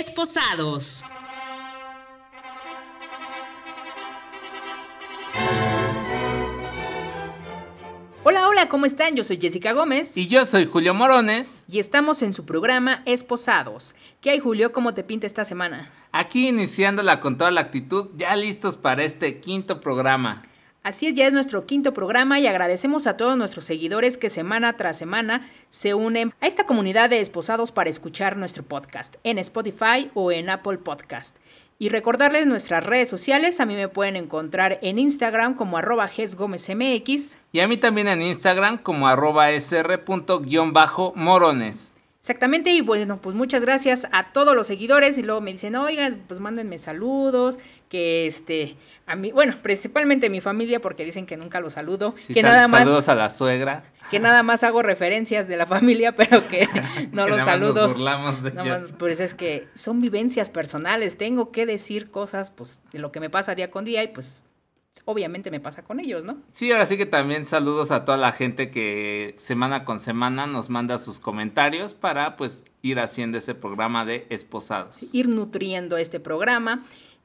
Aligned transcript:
Esposados. 0.00 1.04
Hola, 8.24 8.48
hola, 8.48 8.68
¿cómo 8.70 8.86
están? 8.86 9.14
Yo 9.14 9.24
soy 9.24 9.38
Jessica 9.38 9.72
Gómez. 9.72 10.16
Y 10.16 10.26
yo 10.26 10.46
soy 10.46 10.64
Julio 10.64 10.94
Morones. 10.94 11.66
Y 11.68 11.80
estamos 11.80 12.22
en 12.22 12.32
su 12.32 12.46
programa 12.46 13.02
Esposados. 13.04 13.94
¿Qué 14.22 14.30
hay, 14.30 14.38
Julio? 14.38 14.72
¿Cómo 14.72 14.94
te 14.94 15.04
pinta 15.04 15.26
esta 15.26 15.44
semana? 15.44 15.92
Aquí 16.12 16.48
iniciándola 16.48 17.20
con 17.20 17.36
toda 17.36 17.50
la 17.50 17.60
actitud, 17.60 18.08
ya 18.16 18.34
listos 18.36 18.78
para 18.78 19.04
este 19.04 19.38
quinto 19.38 19.82
programa. 19.82 20.44
Así 20.82 21.08
es, 21.08 21.14
ya 21.14 21.26
es 21.26 21.34
nuestro 21.34 21.66
quinto 21.66 21.92
programa 21.92 22.40
y 22.40 22.46
agradecemos 22.46 23.06
a 23.06 23.18
todos 23.18 23.36
nuestros 23.36 23.66
seguidores 23.66 24.16
que 24.16 24.30
semana 24.30 24.78
tras 24.78 24.96
semana 24.96 25.46
se 25.68 25.92
unen 25.92 26.32
a 26.40 26.46
esta 26.46 26.64
comunidad 26.64 27.10
de 27.10 27.20
esposados 27.20 27.70
para 27.70 27.90
escuchar 27.90 28.38
nuestro 28.38 28.62
podcast 28.62 29.16
en 29.22 29.36
Spotify 29.36 30.10
o 30.14 30.32
en 30.32 30.48
Apple 30.48 30.78
Podcast. 30.78 31.36
Y 31.78 31.90
recordarles 31.90 32.46
nuestras 32.46 32.82
redes 32.84 33.10
sociales, 33.10 33.60
a 33.60 33.66
mí 33.66 33.74
me 33.74 33.88
pueden 33.88 34.16
encontrar 34.16 34.78
en 34.80 34.98
Instagram 34.98 35.52
como 35.54 35.76
arroba 35.76 36.08
gesgomezmx. 36.08 37.36
Y 37.52 37.60
a 37.60 37.68
mí 37.68 37.76
también 37.76 38.08
en 38.08 38.22
Instagram 38.22 38.78
como 38.78 39.06
arroba 39.06 39.50
sr.morones. 39.50 41.89
Exactamente, 42.20 42.68
y 42.70 42.82
bueno, 42.82 43.18
pues 43.22 43.34
muchas 43.34 43.62
gracias 43.62 44.06
a 44.12 44.32
todos 44.32 44.54
los 44.54 44.66
seguidores 44.66 45.16
y 45.16 45.22
luego 45.22 45.40
me 45.40 45.52
dicen, 45.52 45.74
oigan, 45.74 46.22
pues 46.28 46.38
mándenme 46.38 46.76
saludos, 46.76 47.58
que 47.88 48.26
este, 48.26 48.76
a 49.06 49.16
mí, 49.16 49.32
bueno, 49.32 49.54
principalmente 49.62 50.26
a 50.26 50.30
mi 50.30 50.42
familia 50.42 50.80
porque 50.80 51.02
dicen 51.02 51.24
que 51.24 51.38
nunca 51.38 51.60
los 51.60 51.72
saludo, 51.72 52.14
que 52.32 52.42
nada 52.42 52.68
más... 52.68 52.80
Saludos 52.80 53.08
a 53.08 53.14
la 53.14 53.30
suegra. 53.30 53.84
Que 54.10 54.20
nada 54.20 54.42
más 54.42 54.64
hago 54.64 54.82
referencias 54.82 55.48
de 55.48 55.56
la 55.56 55.64
familia, 55.64 56.12
pero 56.16 56.46
que 56.46 56.68
no 57.12 57.26
los 57.26 57.40
saludo. 57.40 57.86
Nos 57.86 57.92
burlamos 57.94 58.42
de 58.42 58.50
ellos. 58.50 58.92
pues 58.98 59.20
es 59.20 59.32
que 59.32 59.68
son 59.72 60.02
vivencias 60.02 60.50
personales, 60.50 61.16
tengo 61.16 61.50
que 61.52 61.64
decir 61.64 62.10
cosas, 62.10 62.50
pues, 62.50 62.82
de 62.92 62.98
lo 62.98 63.12
que 63.12 63.20
me 63.20 63.30
pasa 63.30 63.54
día 63.54 63.70
con 63.70 63.86
día 63.86 64.02
y 64.02 64.08
pues 64.08 64.44
obviamente 65.10 65.50
me 65.50 65.60
pasa 65.60 65.82
con 65.82 66.00
ellos, 66.00 66.24
¿no? 66.24 66.38
Sí, 66.52 66.70
ahora 66.72 66.86
sí 66.86 66.96
que 66.96 67.06
también 67.06 67.44
saludos 67.44 67.90
a 67.90 68.04
toda 68.04 68.16
la 68.16 68.32
gente 68.32 68.70
que 68.70 69.34
semana 69.36 69.84
con 69.84 70.00
semana 70.00 70.46
nos 70.46 70.70
manda 70.70 70.98
sus 70.98 71.20
comentarios 71.20 71.94
para 71.94 72.36
pues 72.36 72.64
ir 72.82 73.00
haciendo 73.00 73.38
ese 73.38 73.54
programa 73.54 74.04
de 74.04 74.26
esposados. 74.30 75.14
ir 75.14 75.28
nutriendo 75.28 75.96
este 75.96 76.20
programa. 76.20 76.82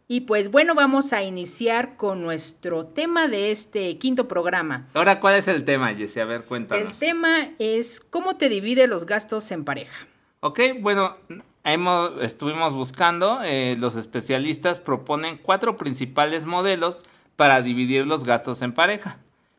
Y 0.08 0.22
pues 0.22 0.52
bueno, 0.52 0.76
vamos 0.76 1.14
a 1.14 1.24
iniciar 1.24 1.98
con 1.98 2.22
nuestro 2.22 2.86
tema 2.86 3.28
de 3.28 3.50
este 3.50 3.98
quinto 3.98 4.28
programa. 4.28 4.88
Ahora, 4.94 5.20
¿cuál 5.20 5.36
es 5.36 5.48
el 5.48 5.66
tema, 5.66 5.96
Jessy? 5.96 6.20
A 6.20 6.26
ver, 6.26 6.44
cuéntanos. 6.44 6.92
El 6.92 7.00
tema 7.00 7.50
es 7.58 8.00
cómo 8.00 8.36
te 8.36 8.48
divide 8.48 8.86
los 8.86 9.08
gastos 9.08 9.50
en 9.50 9.66
pareja. 9.66 10.08
Ok, 10.42 10.60
bueno, 10.80 11.18
hemos, 11.64 12.22
estuvimos 12.22 12.76
buscando, 12.76 13.40
eh, 13.44 13.76
los 13.80 13.96
especialistas 13.96 14.80
proponen 14.80 15.40
cuatro 15.42 15.76
principales 15.76 16.46
modelos 16.46 17.04
para 17.36 17.62
dividir 17.62 18.08
los 18.08 18.24
gastos 18.24 18.62
en 18.62 18.74
pareja. 18.74 19.18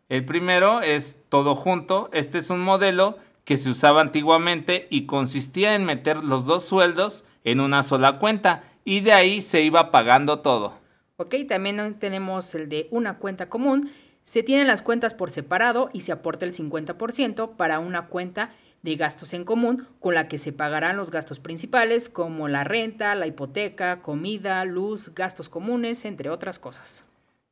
El 0.08 0.24
primero 0.24 0.80
es 0.82 1.20
todo 1.28 1.54
junto. 1.54 2.08
Este 2.12 2.38
es 2.38 2.50
un 2.50 2.60
modelo 2.60 3.18
que 3.44 3.56
se 3.56 3.70
usaba 3.70 4.00
antiguamente 4.00 4.86
y 4.90 5.06
consistía 5.06 5.74
en 5.74 5.84
meter 5.84 6.22
los 6.22 6.46
dos 6.46 6.64
sueldos 6.64 7.24
en 7.44 7.60
una 7.60 7.82
sola 7.82 8.18
cuenta 8.18 8.64
y 8.84 9.00
de 9.00 9.12
ahí 9.12 9.40
se 9.40 9.62
iba 9.62 9.90
pagando 9.90 10.40
todo. 10.40 10.74
Ok, 11.16 11.34
también 11.48 11.94
tenemos 11.98 12.54
el 12.54 12.68
de 12.68 12.88
una 12.90 13.18
cuenta 13.18 13.48
común. 13.48 13.90
Se 14.22 14.42
tienen 14.42 14.66
las 14.66 14.82
cuentas 14.82 15.14
por 15.14 15.30
separado 15.30 15.90
y 15.92 16.00
se 16.00 16.12
aporta 16.12 16.44
el 16.44 16.52
50% 16.52 17.56
para 17.56 17.78
una 17.78 18.06
cuenta 18.06 18.50
de 18.82 18.96
gastos 18.96 19.32
en 19.32 19.44
común 19.44 19.88
con 20.00 20.14
la 20.14 20.28
que 20.28 20.38
se 20.38 20.52
pagarán 20.52 20.96
los 20.96 21.10
gastos 21.10 21.40
principales 21.40 22.08
como 22.08 22.48
la 22.48 22.64
renta, 22.64 23.14
la 23.14 23.26
hipoteca, 23.26 24.02
comida, 24.02 24.64
luz, 24.64 25.12
gastos 25.14 25.48
comunes, 25.48 26.04
entre 26.04 26.30
otras 26.30 26.58
cosas. 26.58 27.04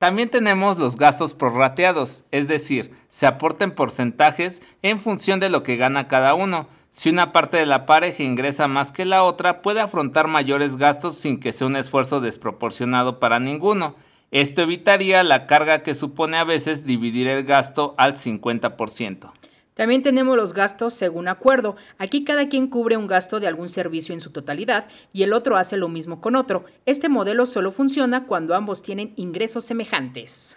También 0.05 0.29
tenemos 0.29 0.77
los 0.77 0.99
gastos 0.99 1.33
prorrateados, 1.33 2.27
es 2.31 2.47
decir, 2.47 2.91
se 3.09 3.25
aporten 3.25 3.71
porcentajes 3.71 4.61
en 4.83 4.99
función 4.99 5.41
de 5.41 5.49
lo 5.49 5.63
que 5.63 5.77
gana 5.77 6.09
cada 6.09 6.35
uno. 6.35 6.69
Si 6.91 7.09
una 7.09 7.33
parte 7.33 7.57
de 7.57 7.65
la 7.65 7.87
pareja 7.87 8.23
ingresa 8.23 8.69
más 8.69 8.93
que 8.93 9.07
la 9.07 9.25
otra, 9.25 9.63
puede 9.63 9.81
afrontar 9.81 10.29
mayores 10.29 10.77
gastos 10.77 11.17
sin 11.17 11.41
que 11.41 11.55
sea 11.55 11.69
un 11.69 11.77
esfuerzo 11.77 12.21
desproporcionado 12.21 13.19
para 13.19 13.41
ninguno. 13.41 13.95
Esto 14.31 14.61
evitaría 14.61 15.25
la 15.25 15.47
carga 15.47 15.83
que 15.83 15.95
supone 15.95 16.37
a 16.37 16.45
veces 16.45 16.85
dividir 16.85 17.27
el 17.27 17.45
gasto 17.45 17.95
al 17.97 18.17
50%. 18.17 19.33
También 19.75 20.03
tenemos 20.03 20.37
los 20.37 20.55
gastos 20.55 20.95
según 20.95 21.29
acuerdo. 21.29 21.77
Aquí 21.99 22.25
cada 22.25 22.49
quien 22.49 22.69
cubre 22.69 22.97
un 22.97 23.09
gasto 23.09 23.41
de 23.41 23.49
algún 23.49 23.69
servicio 23.69 24.15
en 24.15 24.21
su 24.21 24.31
totalidad 24.31 24.87
y 25.13 25.25
el 25.25 25.33
otro 25.33 25.57
hace 25.57 25.77
lo 25.77 25.89
mismo 25.89 26.21
con 26.21 26.37
otro. 26.37 26.65
Este 26.87 27.09
modelo 27.09 27.45
solo 27.45 27.73
funciona 27.73 28.27
cuando 28.27 28.55
ambos 28.55 28.83
tienen 28.83 29.13
ingresos 29.17 29.65
semejantes. 29.65 30.57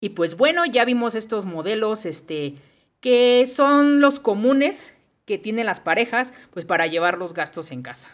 Y 0.00 0.10
pues 0.10 0.36
bueno, 0.36 0.66
ya 0.66 0.84
vimos 0.84 1.14
estos 1.14 1.44
modelos 1.44 2.06
este 2.06 2.54
que 3.00 3.46
son 3.46 4.00
los 4.00 4.20
comunes 4.20 4.94
que 5.24 5.38
tienen 5.38 5.66
las 5.66 5.80
parejas 5.80 6.32
pues 6.52 6.64
para 6.64 6.86
llevar 6.86 7.16
los 7.16 7.32
gastos 7.32 7.70
en 7.70 7.82
casa. 7.82 8.08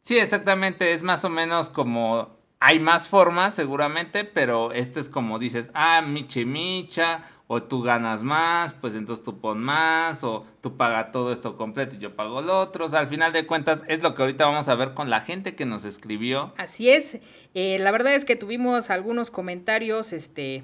Sí, 0.00 0.18
exactamente, 0.18 0.92
es 0.92 1.02
más 1.02 1.24
o 1.24 1.28
menos 1.28 1.70
como 1.70 2.38
hay 2.60 2.78
más 2.78 3.08
formas 3.08 3.54
seguramente, 3.54 4.24
pero 4.24 4.72
este 4.72 5.00
es 5.00 5.08
como 5.08 5.38
dices, 5.38 5.70
ah, 5.74 6.02
micha 6.02 6.40
micha 6.40 7.22
o 7.50 7.62
tú 7.62 7.82
ganas 7.82 8.22
más, 8.22 8.74
pues 8.74 8.94
entonces 8.94 9.24
tú 9.24 9.40
pon 9.40 9.58
más, 9.58 10.22
o 10.22 10.44
tú 10.60 10.76
pagas 10.76 11.10
todo 11.12 11.32
esto 11.32 11.56
completo 11.56 11.96
y 11.96 11.98
yo 11.98 12.14
pago 12.14 12.42
lo 12.42 12.60
otro. 12.60 12.84
O 12.84 12.88
sea, 12.90 13.00
al 13.00 13.06
final 13.06 13.32
de 13.32 13.46
cuentas 13.46 13.82
es 13.88 14.02
lo 14.02 14.14
que 14.14 14.20
ahorita 14.20 14.44
vamos 14.44 14.68
a 14.68 14.74
ver 14.74 14.92
con 14.92 15.08
la 15.08 15.22
gente 15.22 15.56
que 15.56 15.64
nos 15.64 15.86
escribió. 15.86 16.52
Así 16.58 16.90
es. 16.90 17.18
Eh, 17.54 17.78
la 17.80 17.90
verdad 17.90 18.14
es 18.14 18.26
que 18.26 18.36
tuvimos 18.36 18.90
algunos 18.90 19.30
comentarios 19.30 20.12
este, 20.12 20.62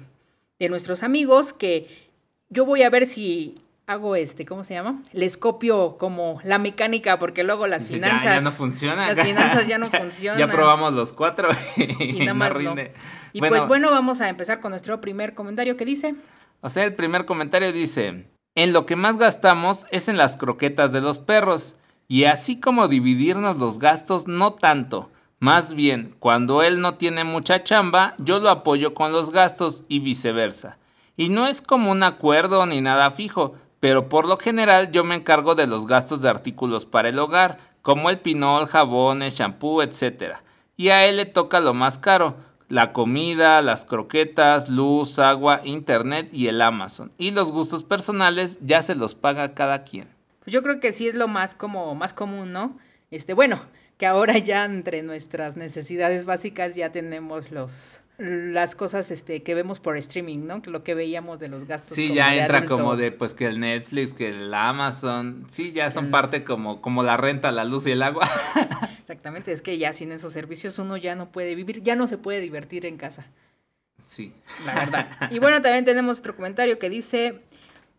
de 0.59 0.69
nuestros 0.69 1.01
amigos 1.01 1.53
que 1.53 1.87
yo 2.49 2.65
voy 2.65 2.83
a 2.83 2.91
ver 2.91 3.07
si 3.07 3.55
hago 3.87 4.15
este, 4.15 4.45
¿cómo 4.45 4.63
se 4.63 4.75
llama? 4.75 5.01
Les 5.11 5.37
copio 5.37 5.97
como 5.97 6.39
la 6.43 6.59
mecánica, 6.59 7.17
porque 7.17 7.43
luego 7.43 7.65
las 7.65 7.83
finanzas. 7.87 8.35
Ya, 8.35 8.41
no 8.41 8.51
funcionan. 8.51 9.15
Las 9.15 9.25
finanzas 9.27 9.67
ya 9.67 9.79
no 9.79 9.87
funcionan. 9.87 10.37
Ya 10.37 10.47
probamos 10.47 10.93
los 10.93 11.13
cuatro 11.13 11.49
y, 11.77 12.19
nada 12.19 12.35
más 12.35 12.53
no 12.59 12.75
Y 13.33 13.39
pues 13.39 13.67
bueno, 13.67 13.89
vamos 13.89 14.21
a 14.21 14.29
empezar 14.29 14.59
con 14.59 14.69
nuestro 14.69 15.01
primer 15.01 15.33
comentario 15.33 15.77
que 15.77 15.85
dice. 15.85 16.13
O 16.61 16.69
sea, 16.69 16.83
el 16.83 16.95
primer 16.95 17.25
comentario 17.25 17.71
dice, 17.71 18.27
en 18.55 18.73
lo 18.73 18.85
que 18.85 18.95
más 18.95 19.17
gastamos 19.17 19.85
es 19.91 20.07
en 20.07 20.17
las 20.17 20.37
croquetas 20.37 20.91
de 20.91 21.01
los 21.01 21.19
perros, 21.19 21.75
y 22.07 22.25
así 22.25 22.59
como 22.59 22.87
dividirnos 22.87 23.57
los 23.57 23.79
gastos, 23.79 24.27
no 24.27 24.53
tanto. 24.53 25.09
Más 25.39 25.73
bien, 25.73 26.15
cuando 26.19 26.63
él 26.63 26.79
no 26.79 26.95
tiene 26.95 27.23
mucha 27.23 27.63
chamba, 27.63 28.15
yo 28.17 28.39
lo 28.39 28.49
apoyo 28.49 28.93
con 28.93 29.11
los 29.11 29.31
gastos 29.31 29.83
y 29.87 29.99
viceversa. 29.99 30.77
Y 31.17 31.29
no 31.29 31.47
es 31.47 31.61
como 31.61 31.91
un 31.91 32.03
acuerdo 32.03 32.65
ni 32.65 32.81
nada 32.81 33.11
fijo, 33.11 33.55
pero 33.79 34.09
por 34.09 34.25
lo 34.25 34.37
general 34.37 34.91
yo 34.91 35.03
me 35.03 35.15
encargo 35.15 35.55
de 35.55 35.67
los 35.67 35.87
gastos 35.87 36.21
de 36.21 36.29
artículos 36.29 36.85
para 36.85 37.09
el 37.09 37.19
hogar, 37.19 37.59
como 37.81 38.09
el 38.09 38.19
pinol, 38.19 38.67
jabones, 38.67 39.35
shampoo, 39.35 39.81
etc. 39.81 40.37
Y 40.77 40.89
a 40.89 41.05
él 41.05 41.17
le 41.17 41.25
toca 41.25 41.59
lo 41.59 41.73
más 41.73 41.99
caro, 41.99 42.37
la 42.69 42.93
comida, 42.93 43.61
las 43.61 43.85
croquetas, 43.85 44.69
luz, 44.69 45.19
agua, 45.19 45.61
internet 45.63 46.29
y 46.31 46.47
el 46.47 46.61
Amazon. 46.61 47.11
Y 47.17 47.31
los 47.31 47.51
gustos 47.51 47.83
personales 47.83 48.59
ya 48.61 48.81
se 48.81 48.95
los 48.95 49.15
paga 49.15 49.53
cada 49.53 49.83
quien. 49.83 50.07
Pues 50.43 50.53
yo 50.53 50.63
creo 50.63 50.79
que 50.79 50.91
sí 50.91 51.07
es 51.07 51.15
lo 51.15 51.27
más 51.27 51.55
como 51.55 51.93
más 51.95 52.13
común, 52.13 52.51
¿no? 52.51 52.77
Este, 53.11 53.33
bueno, 53.33 53.61
que 53.97 54.05
ahora 54.05 54.37
ya 54.37 54.65
entre 54.65 55.03
nuestras 55.03 55.57
necesidades 55.57 56.25
básicas 56.25 56.75
ya 56.75 56.91
tenemos 56.91 57.51
los 57.51 58.01
las 58.17 58.75
cosas 58.75 59.11
este 59.11 59.43
que 59.43 59.53
vemos 59.55 59.81
por 59.81 59.97
streaming, 59.97 60.45
¿no? 60.45 60.61
Lo 60.67 60.83
que 60.83 60.93
veíamos 60.93 61.37
de 61.37 61.49
los 61.49 61.65
gastos. 61.65 61.95
Sí, 61.95 62.13
ya 62.13 62.33
entra 62.33 62.65
como 62.65 62.95
de 62.95 63.11
pues 63.11 63.33
que 63.33 63.45
el 63.45 63.59
Netflix, 63.59 64.13
que 64.13 64.29
el 64.29 64.53
Amazon, 64.53 65.45
sí, 65.49 65.73
ya 65.73 65.91
son 65.91 66.11
parte 66.11 66.45
como 66.45 66.81
como 66.81 67.03
la 67.03 67.17
renta, 67.17 67.51
la 67.51 67.65
luz 67.65 67.85
y 67.87 67.91
el 67.91 68.01
agua. 68.01 68.29
Exactamente, 69.01 69.51
es 69.51 69.61
que 69.61 69.77
ya 69.77 69.91
sin 69.91 70.13
esos 70.13 70.31
servicios 70.31 70.79
uno 70.79 70.95
ya 70.95 71.15
no 71.15 71.29
puede 71.29 71.55
vivir, 71.55 71.83
ya 71.83 71.95
no 71.95 72.07
se 72.07 72.17
puede 72.17 72.39
divertir 72.39 72.85
en 72.85 72.97
casa. 72.97 73.27
Sí. 74.05 74.33
La 74.65 74.75
verdad. 74.75 75.09
Y 75.31 75.39
bueno, 75.39 75.61
también 75.61 75.83
tenemos 75.83 76.19
otro 76.19 76.35
comentario 76.35 76.79
que 76.79 76.89
dice, 76.89 77.41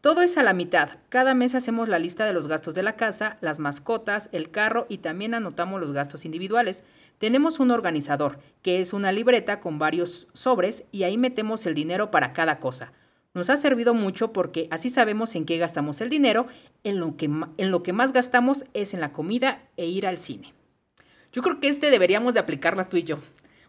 todo 0.01 0.23
es 0.23 0.37
a 0.37 0.43
la 0.43 0.53
mitad. 0.53 0.91
Cada 1.09 1.35
mes 1.35 1.55
hacemos 1.55 1.89
la 1.89 1.99
lista 1.99 2.25
de 2.27 2.33
los 2.33 2.47
gastos 2.47 2.75
de 2.75 2.83
la 2.83 2.97
casa, 2.97 3.39
las 3.41 3.59
mascotas, 3.59 4.29
el 4.33 4.51
carro 4.51 4.87
y 4.89 4.99
también 4.99 5.35
anotamos 5.35 5.81
los 5.81 5.93
gastos 5.93 6.25
individuales. 6.25 6.85
Tenemos 7.19 7.61
un 7.61 7.71
organizador, 7.71 8.39
que 8.63 8.81
es 8.81 8.93
una 8.93 9.11
libreta 9.11 9.59
con 9.59 9.79
varios 9.79 10.29
sobres 10.33 10.85
y 10.93 11.05
ahí 11.05 11.17
metemos 11.17 11.67
el 11.67 11.75
dinero 11.75 12.11
para 12.11 12.33
cada 12.33 12.61
cosa. 12.61 12.93
Nos 13.35 13.51
ha 13.51 13.57
servido 13.57 13.95
mucho 13.95 14.33
porque 14.33 14.69
así 14.71 14.91
sabemos 14.91 15.35
en 15.35 15.45
qué 15.45 15.59
gastamos 15.59 16.01
el 16.01 16.09
dinero, 16.09 16.47
en 16.85 17.01
lo 17.01 17.17
que, 17.17 17.27
en 17.27 17.71
lo 17.71 17.83
que 17.83 17.93
más 17.93 18.13
gastamos 18.13 18.65
es 18.75 18.95
en 18.95 19.01
la 19.01 19.13
comida 19.13 19.63
e 19.77 19.87
ir 19.87 20.07
al 20.07 20.19
cine. 20.19 20.55
Yo 21.33 21.43
creo 21.43 21.61
que 21.61 21.69
este 21.69 21.91
deberíamos 21.91 22.35
de 22.35 22.41
aplicarla 22.41 22.89
tú 22.89 22.97
y 22.97 23.03
yo, 23.03 23.19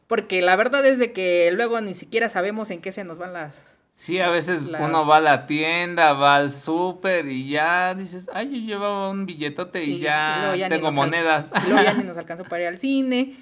porque 0.07 0.41
la 0.41 0.55
verdad 0.55 0.85
es 0.85 0.99
de 0.99 1.11
que 1.11 1.51
luego 1.51 1.81
ni 1.81 1.95
siquiera 1.95 2.29
sabemos 2.29 2.69
en 2.69 2.79
qué 2.79 2.91
se 2.91 3.03
nos 3.03 3.17
van 3.17 3.33
las, 3.33 3.61
Sí, 3.97 4.19
a 4.19 4.29
veces 4.29 4.61
uno 4.61 5.07
va 5.07 5.15
a 5.15 5.19
la 5.19 5.47
tienda, 5.47 6.13
va 6.13 6.35
al 6.35 6.51
súper 6.51 7.27
y 7.27 7.49
ya 7.49 7.95
dices, 7.95 8.29
ay, 8.31 8.51
yo 8.51 8.67
llevaba 8.67 9.09
un 9.09 9.25
billetote 9.25 9.83
y, 9.83 9.97
ya 9.97 10.53
tengo 10.69 10.91
monedas. 10.91 11.51
y 11.65 11.69
luego 11.69 11.83
ya 11.83 11.93
ni 11.93 12.03
nos 12.05 12.15
alcanzó 12.15 12.43
para 12.43 12.61
ir 12.61 12.67
al 12.67 12.77
cine. 12.77 13.35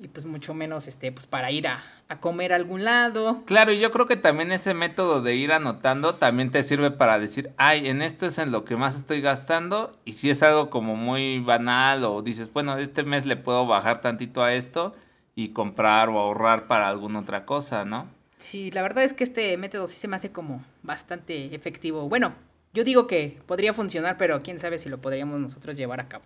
y 0.00 0.08
pues 0.08 0.26
mucho 0.26 0.52
menos 0.52 0.88
este 0.88 1.12
pues 1.12 1.26
para 1.26 1.52
ir 1.52 1.68
a, 1.68 1.80
a 2.08 2.18
comer 2.18 2.52
a 2.52 2.56
algún 2.56 2.82
lado. 2.82 3.44
Claro, 3.46 3.72
y 3.72 3.78
yo 3.78 3.92
creo 3.92 4.06
que 4.06 4.16
también 4.16 4.50
ese 4.50 4.74
método 4.74 5.22
de 5.22 5.36
ir 5.36 5.52
anotando 5.52 6.16
también 6.16 6.50
te 6.50 6.64
sirve 6.64 6.90
para 6.90 7.20
decir, 7.20 7.52
ay, 7.56 7.86
en 7.86 8.02
esto 8.02 8.26
es 8.26 8.38
en 8.38 8.50
lo 8.50 8.64
que 8.64 8.74
más 8.74 8.96
estoy 8.96 9.20
gastando, 9.20 9.96
y 10.04 10.14
si 10.14 10.28
es 10.28 10.42
algo 10.42 10.70
como 10.70 10.96
muy 10.96 11.38
banal 11.38 12.02
o 12.02 12.20
dices, 12.20 12.52
bueno, 12.52 12.76
este 12.78 13.04
mes 13.04 13.26
le 13.26 13.36
puedo 13.36 13.64
bajar 13.64 14.00
tantito 14.00 14.42
a 14.42 14.54
esto 14.54 14.92
y 15.36 15.50
comprar 15.50 16.08
o 16.08 16.18
ahorrar 16.18 16.66
para 16.66 16.88
alguna 16.88 17.20
otra 17.20 17.46
cosa, 17.46 17.84
¿no? 17.84 18.18
Sí, 18.40 18.70
la 18.70 18.82
verdad 18.82 19.04
es 19.04 19.12
que 19.12 19.22
este 19.22 19.56
método 19.56 19.86
sí 19.86 19.96
se 19.96 20.08
me 20.08 20.16
hace 20.16 20.32
como 20.32 20.64
bastante 20.82 21.54
efectivo. 21.54 22.08
Bueno, 22.08 22.34
yo 22.72 22.84
digo 22.84 23.06
que 23.06 23.38
podría 23.46 23.74
funcionar, 23.74 24.16
pero 24.16 24.40
quién 24.40 24.58
sabe 24.58 24.78
si 24.78 24.88
lo 24.88 24.98
podríamos 24.98 25.38
nosotros 25.38 25.76
llevar 25.76 26.00
a 26.00 26.08
cabo. 26.08 26.24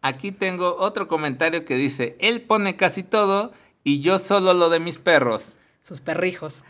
Aquí 0.00 0.32
tengo 0.32 0.76
otro 0.78 1.06
comentario 1.06 1.66
que 1.66 1.76
dice, 1.76 2.16
él 2.18 2.40
pone 2.40 2.76
casi 2.76 3.02
todo 3.02 3.52
y 3.84 4.00
yo 4.00 4.18
solo 4.18 4.54
lo 4.54 4.70
de 4.70 4.80
mis 4.80 4.96
perros. 4.96 5.58
Sus 5.82 6.00
perrijos. 6.00 6.62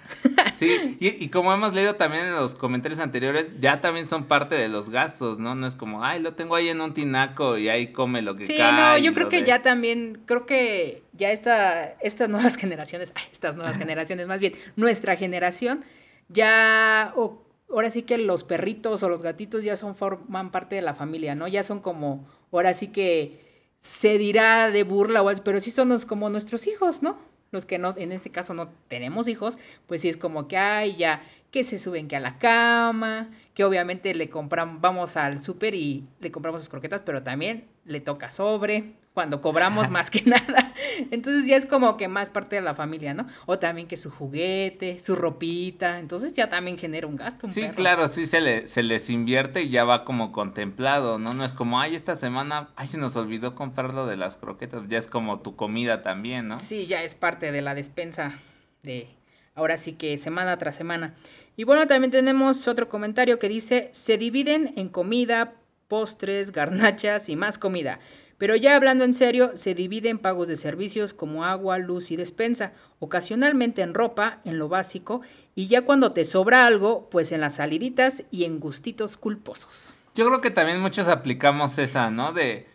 Sí, 0.57 0.97
y, 1.01 1.25
y, 1.25 1.29
como 1.31 1.53
hemos 1.53 1.75
leído 1.75 1.97
también 1.97 2.27
en 2.27 2.35
los 2.37 2.55
comentarios 2.55 3.01
anteriores, 3.01 3.51
ya 3.61 3.81
también 3.81 4.07
son 4.07 4.25
parte 4.25 4.55
de 4.55 4.69
los 4.69 4.89
gastos, 4.89 5.41
¿no? 5.41 5.55
No 5.57 5.67
es 5.67 5.75
como, 5.75 6.05
ay, 6.05 6.21
lo 6.21 6.35
tengo 6.35 6.55
ahí 6.55 6.69
en 6.69 6.81
un 6.81 6.95
tinaco 6.95 7.59
y 7.59 7.69
ahí 7.69 7.93
come 7.93 8.23
lo 8.23 8.37
que 8.37 8.47
sí, 8.47 8.57
cae. 8.57 8.73
No, 8.73 8.97
yo 8.99 9.13
creo 9.13 9.29
que 9.29 9.41
de- 9.41 9.47
ya 9.47 9.63
también, 9.63 10.23
creo 10.27 10.47
que 10.47 11.03
ya 11.13 11.31
esta, 11.33 11.95
estas 12.01 12.29
nuevas 12.29 12.57
generaciones, 12.57 13.13
ay, 13.17 13.25
estas 13.33 13.57
nuevas 13.57 13.77
generaciones, 13.79 14.29
más 14.29 14.39
bien, 14.39 14.55
nuestra 14.77 15.17
generación, 15.17 15.85
ya, 16.29 17.13
o- 17.17 17.43
ahora 17.69 17.91
sí 17.91 18.03
que 18.03 18.17
los 18.19 18.45
perritos 18.45 19.03
o 19.03 19.09
los 19.09 19.23
gatitos 19.23 19.65
ya 19.65 19.77
son, 19.77 19.97
forman 19.97 20.51
parte 20.51 20.77
de 20.77 20.83
la 20.83 20.95
familia, 20.95 21.35
¿no? 21.35 21.49
Ya 21.49 21.63
son 21.63 21.81
como, 21.81 22.29
ahora 22.53 22.75
sí 22.75 22.89
que 22.89 23.41
se 23.81 24.19
dirá 24.19 24.71
de 24.71 24.85
burla, 24.85 25.23
o 25.23 25.29
algo, 25.29 25.43
pero 25.43 25.61
sí 25.61 25.71
son 25.73 25.89
los- 25.89 26.05
como 26.07 26.31
nuestros 26.31 26.67
hijos, 26.67 27.03
¿no? 27.03 27.19
Los 27.51 27.67
que 27.67 27.79
no, 27.79 27.95
en 27.97 28.13
este 28.13 28.31
caso 28.31 28.55
no 28.55 28.69
tenemos 28.89 29.29
hijos, 29.29 29.59
pues 29.87 30.01
sí 30.01 30.09
es 30.09 30.17
como 30.17 30.47
que 30.47 30.57
hay 30.57 30.97
ya 30.97 31.23
que 31.51 31.65
se 31.65 31.79
suben 31.79 32.07
que 32.09 32.17
a 32.17 32.21
la 32.21 32.39
cama, 32.39 33.31
que 33.55 33.65
obviamente 33.65 34.15
le 34.15 34.29
compran, 34.31 34.81
vamos 34.81 35.17
al 35.17 35.43
súper 35.43 35.75
y 35.75 36.05
le 36.21 36.31
compramos 36.31 36.63
sus 36.63 36.69
croquetas, 36.69 37.03
pero 37.03 37.23
también 37.23 37.67
le 37.85 38.01
toca 38.01 38.31
sobre, 38.31 38.93
cuando 39.15 39.41
cobramos 39.41 39.91
más 39.91 40.11
que 40.11 40.23
nada. 40.23 40.73
Entonces 41.11 41.47
ya 41.47 41.57
es 41.57 41.67
como 41.67 41.97
que 41.97 42.07
más 42.07 42.31
parte 42.31 42.55
de 42.57 42.63
la 42.63 42.75
familia, 42.75 43.15
¿no? 43.15 43.27
O 43.47 43.59
también 43.59 43.89
que 43.89 43.97
su 43.97 44.11
juguete, 44.13 45.01
su 45.01 45.17
ropita, 45.17 45.99
entonces 45.99 46.33
ya 46.35 46.49
también 46.49 46.79
genera 46.79 47.09
un 47.09 47.17
gasto. 47.17 47.49
un 47.49 47.53
Sí, 47.53 47.63
perro. 47.63 47.75
claro, 47.75 48.09
sí 48.09 48.27
se, 48.27 48.41
le, 48.41 48.69
se 48.69 48.85
les 48.85 49.11
invierte 49.11 49.63
y 49.63 49.71
ya 49.71 49.83
va 49.85 50.05
como 50.05 50.31
contemplado, 50.31 51.19
¿no? 51.19 51.33
No 51.33 51.45
es 51.45 51.53
como, 51.53 51.81
ay, 51.81 51.97
esta 51.97 52.15
semana, 52.15 52.69
ay, 52.77 52.87
se 52.87 52.99
nos 52.99 53.17
olvidó 53.17 53.57
comprar 53.57 53.93
lo 53.93 54.07
de 54.07 54.17
las 54.17 54.37
croquetas, 54.37 54.83
ya 54.89 54.99
es 54.99 55.09
como 55.09 55.41
tu 55.41 55.57
comida 55.57 56.03
también, 56.03 56.47
¿no? 56.47 56.59
Sí, 56.59 56.87
ya 56.87 57.03
es 57.03 57.17
parte 57.17 57.51
de 57.51 57.63
la 57.63 57.75
despensa 57.75 58.39
de 58.85 59.09
ahora 59.55 59.77
sí 59.77 59.93
que 59.93 60.19
semana 60.19 60.57
tras 60.59 60.77
semana. 60.77 61.15
Y 61.57 61.65
bueno, 61.65 61.87
también 61.87 62.11
tenemos 62.11 62.67
otro 62.69 62.89
comentario 62.89 63.39
que 63.39 63.49
dice, 63.49 63.91
se 63.93 64.17
dividen 64.17 64.73
en 64.77 64.89
comida, 64.89 65.55
postres, 65.89 66.53
garnachas 66.53 67.29
y 67.29 67.37
más 67.37 67.59
comida. 67.59 68.01
Pero 68.39 68.57
ya 68.57 68.75
hablando 68.75 69.05
en 69.05 69.13
serio, 69.13 69.51
se 69.55 69.75
divide 69.75 70.09
en 70.09 70.19
pagos 70.19 70.49
de 70.49 70.57
servicios 70.57 71.13
como 71.13 71.45
agua, 71.45 71.77
luz 71.77 72.11
y 72.11 72.17
despensa, 72.17 72.73
ocasionalmente 72.99 73.83
en 73.83 73.93
ropa, 73.93 74.41
en 74.47 74.59
lo 74.59 74.71
básico, 74.71 75.21
y 75.55 75.67
ya 75.67 75.83
cuando 75.83 76.13
te 76.13 76.25
sobra 76.25 76.65
algo, 76.65 77.11
pues 77.11 77.33
en 77.33 77.43
las 77.43 77.57
saliditas 77.57 78.25
y 78.31 78.45
en 78.45 78.59
gustitos 78.59 79.19
culposos. 79.19 79.95
Yo 80.15 80.27
creo 80.27 80.41
que 80.41 80.51
también 80.51 80.81
muchos 80.81 81.07
aplicamos 81.07 81.79
esa, 81.79 82.11
¿no? 82.11 82.33
De 82.33 82.67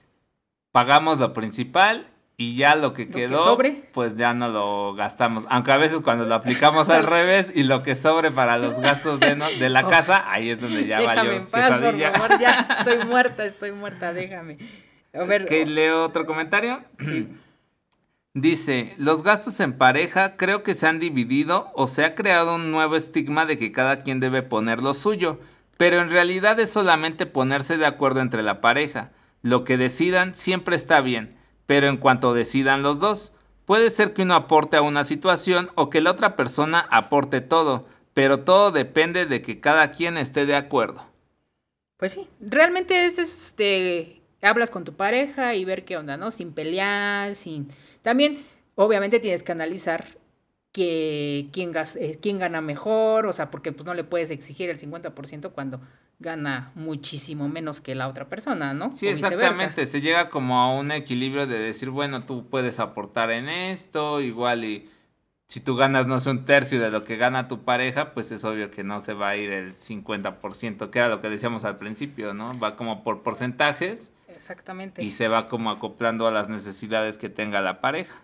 pagamos 0.72 1.18
lo 1.18 1.34
principal 1.34 2.12
y 2.38 2.56
ya 2.56 2.76
lo 2.76 2.94
que 2.94 3.06
Lo 3.06 3.12
que 3.12 3.18
quedó, 3.28 3.44
sobre. 3.44 3.84
pues 3.94 4.16
ya 4.18 4.34
no 4.34 4.50
lo 4.50 4.94
gastamos. 4.94 5.46
Aunque 5.50 5.72
a 5.72 5.78
veces 5.78 6.02
cuando 6.02 6.26
lo 6.26 6.36
aplicamos 6.36 6.90
al 6.90 7.04
revés 7.08 7.52
y 7.56 7.64
lo 7.64 7.82
que 7.84 7.96
sobre 7.96 8.32
para 8.32 8.58
los 8.58 8.78
gastos 8.80 9.20
de, 9.20 9.36
no- 9.36 9.50
de 9.50 9.70
la 9.70 9.86
Oh. 9.86 9.90
casa, 9.90 10.24
ahí 10.32 10.50
es 10.50 10.60
donde 10.60 10.86
ya 10.86 11.00
déjame 11.00 11.16
valió 11.18 11.32
en 11.34 11.46
paz, 11.48 11.70
por 11.80 11.98
favor, 11.98 12.40
ya 12.40 12.68
estoy 12.80 13.06
muerta, 13.08 13.46
estoy 13.46 13.72
muerta, 13.72 14.12
déjame. 14.14 14.54
A 15.14 15.24
ver, 15.24 15.50
leo 15.68 16.04
otro 16.06 16.26
comentario. 16.26 16.82
sí. 17.00 17.28
Dice, 18.34 18.94
los 18.98 19.24
gastos 19.24 19.62
en 19.62 19.78
pareja 19.78 20.36
creo 20.36 20.62
que 20.62 20.74
se 20.74 20.88
han 20.88 21.00
dividido 21.00 21.72
o 21.74 21.88
se 21.88 22.04
ha 22.04 22.16
creado 22.16 22.56
un 22.56 22.70
nuevo 22.70 22.98
estigma 22.98 23.46
de 23.46 23.58
que 23.58 23.72
cada 23.72 24.04
quien 24.04 24.20
debe 24.20 24.44
poner 24.44 24.82
lo 24.82 24.94
suyo, 24.94 25.40
pero 25.78 26.02
en 26.02 26.10
realidad 26.10 26.60
es 26.60 26.70
solamente 26.70 27.26
ponerse 27.28 27.78
de 27.78 27.86
acuerdo 27.86 28.20
entre 28.20 28.44
la 28.44 28.60
pareja. 28.60 29.12
Lo 29.42 29.64
que 29.64 29.78
decidan 29.78 30.36
siempre 30.36 30.76
está 30.76 31.00
bien, 31.00 31.38
pero 31.66 31.88
en 31.88 31.98
cuanto 31.98 32.34
decidan 32.34 32.84
los 32.84 33.00
dos, 33.00 33.32
puede 33.66 33.90
ser 33.90 34.14
que 34.14 34.22
uno 34.22 34.36
aporte 34.36 34.78
a 34.78 34.82
una 34.82 35.04
situación 35.04 35.70
o 35.76 35.90
que 35.90 36.02
la 36.02 36.12
otra 36.12 36.36
persona 36.36 36.88
aporte 36.92 37.42
todo, 37.42 37.88
pero 38.14 38.42
todo 38.42 38.72
depende 38.72 39.26
de 39.26 39.42
que 39.42 39.60
cada 39.60 39.92
quien 39.92 40.18
esté 40.18 40.46
de 40.46 40.56
acuerdo. 40.56 41.06
Pues 41.98 42.14
sí, 42.14 42.28
realmente 42.40 43.06
es 43.06 43.18
este, 43.20 44.22
hablas 44.42 44.70
con 44.70 44.84
tu 44.84 44.94
pareja 44.94 45.56
y 45.56 45.66
ver 45.66 45.86
qué 45.86 45.98
onda, 45.98 46.18
¿no? 46.18 46.32
Sin 46.32 46.54
pelear, 46.54 47.36
sin... 47.36 47.70
También, 48.02 48.46
obviamente, 48.76 49.20
tienes 49.20 49.44
que 49.44 49.52
analizar 49.52 50.06
que 50.72 51.48
quién, 51.54 51.72
eh, 51.96 52.20
quién 52.22 52.38
gana 52.38 52.60
mejor, 52.60 53.26
o 53.26 53.34
sea, 53.34 53.50
porque 53.50 53.72
pues 53.72 53.86
no 53.86 53.94
le 53.94 54.04
puedes 54.04 54.30
exigir 54.30 54.70
el 54.70 54.78
50% 54.78 55.52
cuando 55.52 55.80
gana 56.20 56.72
muchísimo 56.76 57.50
menos 57.50 57.82
que 57.82 57.94
la 57.96 58.08
otra 58.08 58.30
persona, 58.30 58.74
¿no? 58.74 58.92
Sí, 58.92 59.08
O 59.08 59.12
viceversa. 59.12 59.36
exactamente. 59.48 59.86
Se 59.86 60.02
llega 60.02 60.30
como 60.30 60.60
a 60.60 60.74
un 60.74 60.92
equilibrio 60.92 61.46
de 61.48 61.60
decir, 61.60 61.90
bueno, 61.90 62.24
tú 62.24 62.48
puedes 62.50 62.80
aportar 62.80 63.32
en 63.32 63.50
esto, 63.50 64.22
igual 64.22 64.64
y 64.66 64.90
si 65.48 65.60
tú 65.60 65.76
ganas, 65.76 66.08
no 66.08 66.20
sé, 66.20 66.32
un 66.32 66.46
tercio 66.46 66.82
de 66.82 66.90
lo 66.90 67.04
que 67.04 67.18
gana 67.18 67.48
tu 67.48 67.64
pareja, 67.64 68.14
pues 68.14 68.32
es 68.32 68.44
obvio 68.46 68.72
que 68.72 68.84
no 68.84 69.02
se 69.02 69.14
va 69.14 69.30
a 69.30 69.36
ir 69.38 69.52
el 69.52 69.76
50%, 69.76 70.90
que 70.90 71.00
era 71.00 71.10
lo 71.10 71.22
que 71.22 71.30
decíamos 71.30 71.66
al 71.66 71.78
principio, 71.78 72.34
¿no? 72.34 72.58
Va 72.60 72.76
como 72.76 73.04
por 73.04 73.22
porcentajes 73.22 74.12
Exactamente. 74.36 75.04
y 75.04 75.12
se 75.12 75.28
va 75.28 75.48
como 75.48 75.70
acoplando 75.70 76.26
a 76.28 76.32
las 76.32 76.50
necesidades 76.50 77.18
que 77.20 77.30
tenga 77.30 77.62
la 77.62 77.80
pareja. 77.80 78.16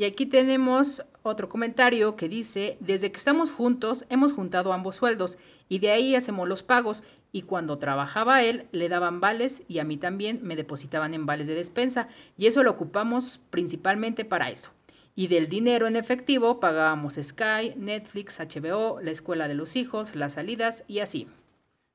Y 0.00 0.04
aquí 0.04 0.26
tenemos 0.26 1.02
otro 1.24 1.48
comentario 1.48 2.14
que 2.14 2.28
dice, 2.28 2.78
desde 2.78 3.10
que 3.10 3.16
estamos 3.16 3.50
juntos 3.50 4.04
hemos 4.10 4.32
juntado 4.32 4.72
ambos 4.72 4.94
sueldos 4.94 5.38
y 5.68 5.80
de 5.80 5.90
ahí 5.90 6.14
hacemos 6.14 6.48
los 6.48 6.62
pagos 6.62 7.02
y 7.32 7.42
cuando 7.42 7.78
trabajaba 7.78 8.44
él 8.44 8.68
le 8.70 8.88
daban 8.88 9.18
vales 9.18 9.64
y 9.66 9.80
a 9.80 9.84
mí 9.84 9.96
también 9.96 10.38
me 10.44 10.54
depositaban 10.54 11.14
en 11.14 11.26
vales 11.26 11.48
de 11.48 11.56
despensa 11.56 12.06
y 12.36 12.46
eso 12.46 12.62
lo 12.62 12.70
ocupamos 12.70 13.40
principalmente 13.50 14.24
para 14.24 14.50
eso. 14.50 14.70
Y 15.16 15.26
del 15.26 15.48
dinero 15.48 15.88
en 15.88 15.96
efectivo 15.96 16.60
pagábamos 16.60 17.18
Sky, 17.20 17.74
Netflix, 17.74 18.38
HBO, 18.38 19.00
la 19.00 19.10
escuela 19.10 19.48
de 19.48 19.54
los 19.54 19.74
hijos, 19.74 20.14
las 20.14 20.34
salidas 20.34 20.84
y 20.86 21.00
así. 21.00 21.26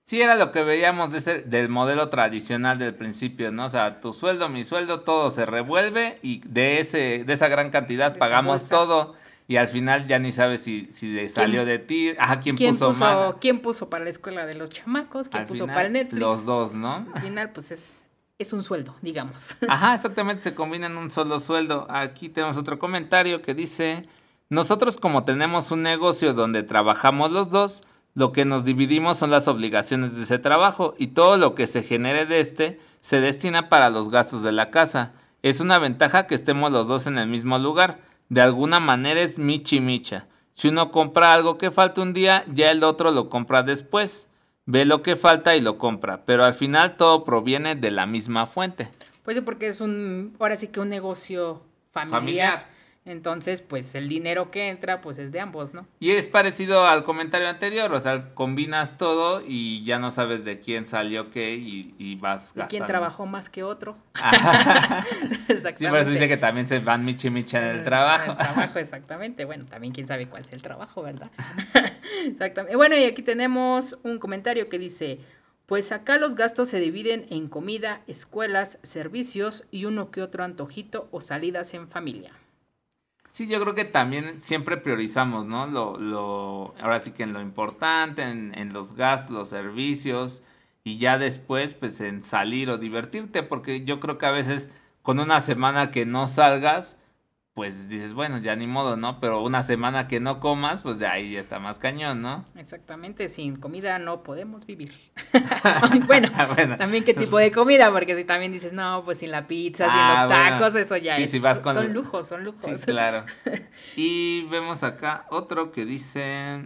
Sí, 0.05 0.21
era 0.21 0.35
lo 0.35 0.51
que 0.51 0.63
veíamos 0.63 1.11
de 1.11 1.19
ese- 1.19 1.41
del 1.43 1.69
modelo 1.69 2.09
tradicional 2.09 2.77
del 2.77 2.93
principio, 2.93 3.51
¿no? 3.51 3.65
O 3.65 3.69
sea, 3.69 4.01
tu 4.01 4.11
sueldo, 4.13 4.49
mi 4.49 4.63
sueldo, 4.65 5.01
todo 5.01 5.29
se 5.29 5.45
revuelve 5.45 6.19
y 6.21 6.41
de, 6.45 6.79
ese, 6.79 7.23
de 7.25 7.33
esa 7.33 7.47
gran 7.47 7.69
cantidad 7.69 8.11
De 8.11 8.19
pagamos 8.19 8.67
todo 8.67 9.15
y 9.47 9.55
al 9.55 9.69
final 9.69 10.05
ya 10.07 10.19
ni 10.19 10.31
sabes 10.33 10.61
si, 10.61 10.87
si 10.91 11.27
salió 11.29 11.65
de 11.65 11.79
ti, 11.79 12.13
ajá, 12.17 12.39
quién, 12.41 12.57
¿Quién 12.57 12.71
puso, 12.71 12.89
puso. 12.89 13.37
¿Quién 13.39 13.61
puso 13.61 13.89
para 13.89 14.03
la 14.03 14.09
escuela 14.09 14.45
de 14.45 14.55
los 14.55 14.69
chamacos? 14.69 15.29
¿Quién 15.29 15.41
Al 15.41 15.47
puso 15.47 15.63
final, 15.63 15.75
para 15.75 15.87
el 15.87 15.93
Netflix? 15.93 16.19
Los 16.19 16.45
dos, 16.45 16.73
¿no? 16.75 17.07
Al 17.13 17.21
final 17.21 17.51
pues 17.51 17.71
es, 17.71 18.05
es 18.37 18.51
un 18.51 18.61
sueldo, 18.61 18.95
digamos. 19.01 19.55
Ajá, 19.69 19.93
exactamente, 19.93 20.43
se 20.43 20.53
combina 20.53 20.87
en 20.87 20.97
un 20.97 21.11
solo 21.11 21.39
sueldo. 21.39 21.87
Aquí 21.89 22.27
tenemos 22.27 22.57
otro 22.57 22.77
comentario 22.77 23.41
que 23.41 23.53
dice, 23.53 24.05
nosotros 24.49 24.97
como 24.97 25.23
tenemos 25.23 25.71
un 25.71 25.81
negocio 25.81 26.33
donde 26.33 26.63
trabajamos 26.63 27.31
los 27.31 27.49
dos, 27.49 27.83
lo 28.15 28.31
que 28.31 28.45
nos 28.45 28.63
dividimos 28.65 29.17
son 29.17 29.31
las 29.31 29.47
obligaciones 29.47 30.15
de 30.15 30.23
ese 30.23 30.39
trabajo 30.39 30.95
y 30.97 31.07
todo 31.07 31.37
lo 31.37 31.55
que 31.55 31.67
se 31.67 31.83
genere 31.83 32.25
de 32.25 32.39
este 32.39 32.79
se 32.99 33.19
destina 33.21 33.69
para 33.69 33.89
los 33.89 34.09
gastos 34.09 34.43
de 34.43 34.51
la 34.51 34.69
casa. 34.69 35.13
Es 35.41 35.59
una 35.59 35.79
ventaja 35.79 36.27
que 36.27 36.35
estemos 36.35 36.71
los 36.71 36.87
dos 36.87 37.07
en 37.07 37.17
el 37.17 37.27
mismo 37.27 37.57
lugar. 37.57 37.99
De 38.29 38.41
alguna 38.41 38.79
manera 38.79 39.19
es 39.21 39.39
michi 39.39 39.79
micha. 39.79 40.27
Si 40.53 40.67
uno 40.67 40.91
compra 40.91 41.33
algo 41.33 41.57
que 41.57 41.71
falta 41.71 42.01
un 42.01 42.13
día, 42.13 42.45
ya 42.53 42.71
el 42.71 42.83
otro 42.83 43.11
lo 43.11 43.29
compra 43.29 43.63
después. 43.63 44.29
Ve 44.65 44.85
lo 44.85 45.01
que 45.01 45.15
falta 45.15 45.55
y 45.55 45.61
lo 45.61 45.77
compra, 45.77 46.23
pero 46.25 46.45
al 46.45 46.53
final 46.53 46.95
todo 46.95 47.25
proviene 47.25 47.75
de 47.75 47.91
la 47.91 48.05
misma 48.05 48.45
fuente. 48.45 48.87
Pues 49.23 49.39
porque 49.41 49.67
es 49.67 49.81
un, 49.81 50.35
ahora 50.39 50.55
sí 50.55 50.67
que 50.67 50.79
un 50.79 50.89
negocio 50.89 51.61
familiar. 51.91 52.21
Familiar. 52.21 52.72
Entonces, 53.05 53.59
pues 53.59 53.95
el 53.95 54.07
dinero 54.07 54.49
que 54.49 54.69
entra, 54.69 55.01
pues 55.01 55.17
es 55.17 55.33
de 55.33 55.41
ambos, 55.41 55.73
¿no? 55.73 55.85
Y 55.99 56.11
es 56.11 56.29
parecido 56.29 56.85
al 56.87 57.03
comentario 57.03 57.49
anterior, 57.49 57.91
o 57.91 57.99
sea, 57.99 58.33
combinas 58.33 58.97
todo 58.97 59.41
y 59.45 59.83
ya 59.83 59.99
no 59.99 60.09
sabes 60.09 60.45
de 60.45 60.59
quién 60.59 60.85
salió 60.85 61.29
qué 61.29 61.55
y, 61.55 61.93
y 61.97 62.15
vas 62.15 62.53
¿Y 62.55 62.59
gastando. 62.59 62.69
quién 62.69 62.85
trabajó 62.85 63.25
más 63.25 63.49
que 63.49 63.63
otro? 63.63 63.97
sí, 65.75 65.87
por 65.87 65.99
eso 65.99 66.09
dice 66.11 66.29
que 66.29 66.37
también 66.37 66.65
se 66.65 66.79
van 66.79 67.03
michi 67.03 67.29
micha 67.29 67.61
en 67.61 67.77
el 67.77 67.83
trabajo. 67.83 68.31
En 68.31 68.31
el 68.31 68.37
trabajo, 68.37 68.79
exactamente. 68.79 69.43
Bueno, 69.43 69.65
también 69.65 69.93
quién 69.93 70.07
sabe 70.07 70.27
cuál 70.27 70.43
es 70.43 70.53
el 70.53 70.61
trabajo, 70.61 71.03
¿verdad? 71.03 71.29
exactamente. 72.25 72.77
Bueno, 72.77 72.95
y 72.97 73.03
aquí 73.03 73.21
tenemos 73.21 73.97
un 74.03 74.17
comentario 74.17 74.69
que 74.69 74.79
dice, 74.79 75.19
pues 75.65 75.91
acá 75.91 76.17
los 76.17 76.35
gastos 76.35 76.69
se 76.69 76.79
dividen 76.79 77.25
en 77.29 77.49
comida, 77.49 78.01
escuelas, 78.07 78.79
servicios 78.83 79.65
y 79.71 79.85
uno 79.85 80.09
que 80.09 80.21
otro 80.21 80.45
antojito 80.45 81.09
o 81.11 81.19
salidas 81.19 81.73
en 81.73 81.89
familia. 81.89 82.31
Sí, 83.33 83.47
yo 83.47 83.59
creo 83.59 83.73
que 83.73 83.85
también 83.85 84.39
siempre 84.39 84.77
priorizamos, 84.77 85.47
¿no? 85.47 85.65
Lo, 85.65 85.97
lo, 85.97 86.75
ahora 86.79 86.99
sí 86.99 87.11
que 87.11 87.23
en 87.23 87.33
lo 87.33 87.41
importante, 87.41 88.21
en, 88.21 88.55
en 88.57 88.73
los 88.73 88.95
gastos, 88.95 89.31
los 89.31 89.49
servicios, 89.49 90.43
y 90.83 90.99
ya 90.99 91.17
después, 91.17 91.73
pues 91.73 91.99
en 92.01 92.21
salir 92.21 92.69
o 92.69 92.77
divertirte, 92.77 93.41
porque 93.41 93.85
yo 93.85 93.99
creo 93.99 94.19
que 94.19 94.27
a 94.27 94.31
veces 94.31 94.69
con 95.01 95.19
una 95.19 95.39
semana 95.39 95.89
que 95.89 96.05
no 96.05 96.27
salgas, 96.27 96.97
pues 97.53 97.87
dices, 97.87 98.13
bueno, 98.13 98.39
ya 98.39 98.55
ni 98.55 98.65
modo, 98.65 98.97
¿no? 98.97 99.19
Pero 99.19 99.43
una 99.43 99.61
semana 99.61 100.07
que 100.07 100.19
no 100.19 100.39
comas, 100.39 100.81
pues 100.81 100.97
de 100.97 101.05
ahí 101.05 101.33
ya 101.33 101.39
está 101.39 101.59
más 101.59 101.77
cañón, 101.77 102.23
¿no? 102.23 102.45
Exactamente, 102.55 103.27
sin 103.27 103.57
comida 103.57 103.99
no 103.99 104.23
podemos 104.23 104.65
vivir. 104.65 104.93
bueno, 106.07 106.31
también 106.77 107.03
qué 107.03 107.13
tipo 107.13 107.37
de 107.37 107.51
comida, 107.51 107.91
porque 107.91 108.15
si 108.15 108.25
también 108.25 108.51
dices, 108.51 108.73
no, 108.73 109.03
pues 109.05 109.19
sin 109.19 109.29
la 109.29 109.47
pizza, 109.47 109.87
sin 109.87 109.99
los 109.99 110.19
ah, 110.19 110.27
tacos, 110.27 110.73
eso 110.75 110.97
ya 110.97 111.17
es. 111.17 111.31
Son 111.31 111.93
lujos, 111.93 112.27
son 112.27 112.43
lujos. 112.43 112.79
Sí, 112.79 112.85
claro. 112.87 113.23
y 113.95 114.47
vemos 114.47 114.81
acá 114.81 115.27
otro 115.29 115.71
que 115.71 115.85
dice, 115.85 116.65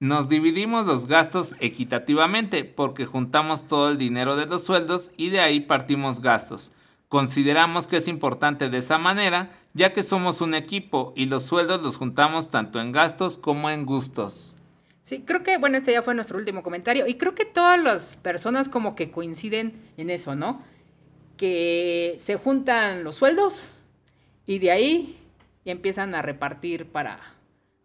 nos 0.00 0.28
dividimos 0.28 0.86
los 0.86 1.06
gastos 1.06 1.54
equitativamente 1.60 2.64
porque 2.64 3.06
juntamos 3.06 3.68
todo 3.68 3.90
el 3.90 3.98
dinero 3.98 4.34
de 4.34 4.46
los 4.46 4.64
sueldos 4.64 5.12
y 5.16 5.30
de 5.30 5.38
ahí 5.38 5.60
partimos 5.60 6.20
gastos. 6.20 6.72
Consideramos 7.08 7.86
que 7.86 7.96
es 7.96 8.08
importante 8.08 8.70
de 8.70 8.78
esa 8.78 8.96
manera, 8.96 9.50
ya 9.74 9.92
que 9.92 10.02
somos 10.02 10.40
un 10.40 10.54
equipo 10.54 11.12
y 11.16 11.26
los 11.26 11.44
sueldos 11.44 11.82
los 11.82 11.96
juntamos 11.96 12.50
tanto 12.50 12.80
en 12.80 12.92
gastos 12.92 13.36
como 13.36 13.70
en 13.70 13.86
gustos. 13.86 14.56
Sí, 15.02 15.22
creo 15.26 15.42
que, 15.42 15.58
bueno, 15.58 15.78
este 15.78 15.92
ya 15.92 16.02
fue 16.02 16.14
nuestro 16.14 16.38
último 16.38 16.62
comentario 16.62 17.06
y 17.06 17.14
creo 17.14 17.34
que 17.34 17.44
todas 17.44 17.80
las 17.80 18.16
personas 18.16 18.68
como 18.68 18.94
que 18.94 19.10
coinciden 19.10 19.80
en 19.96 20.10
eso, 20.10 20.36
¿no? 20.36 20.62
Que 21.36 22.16
se 22.18 22.36
juntan 22.36 23.02
los 23.02 23.16
sueldos 23.16 23.74
y 24.46 24.58
de 24.58 24.70
ahí 24.70 25.18
empiezan 25.64 26.14
a 26.14 26.22
repartir 26.22 26.86
para 26.86 27.20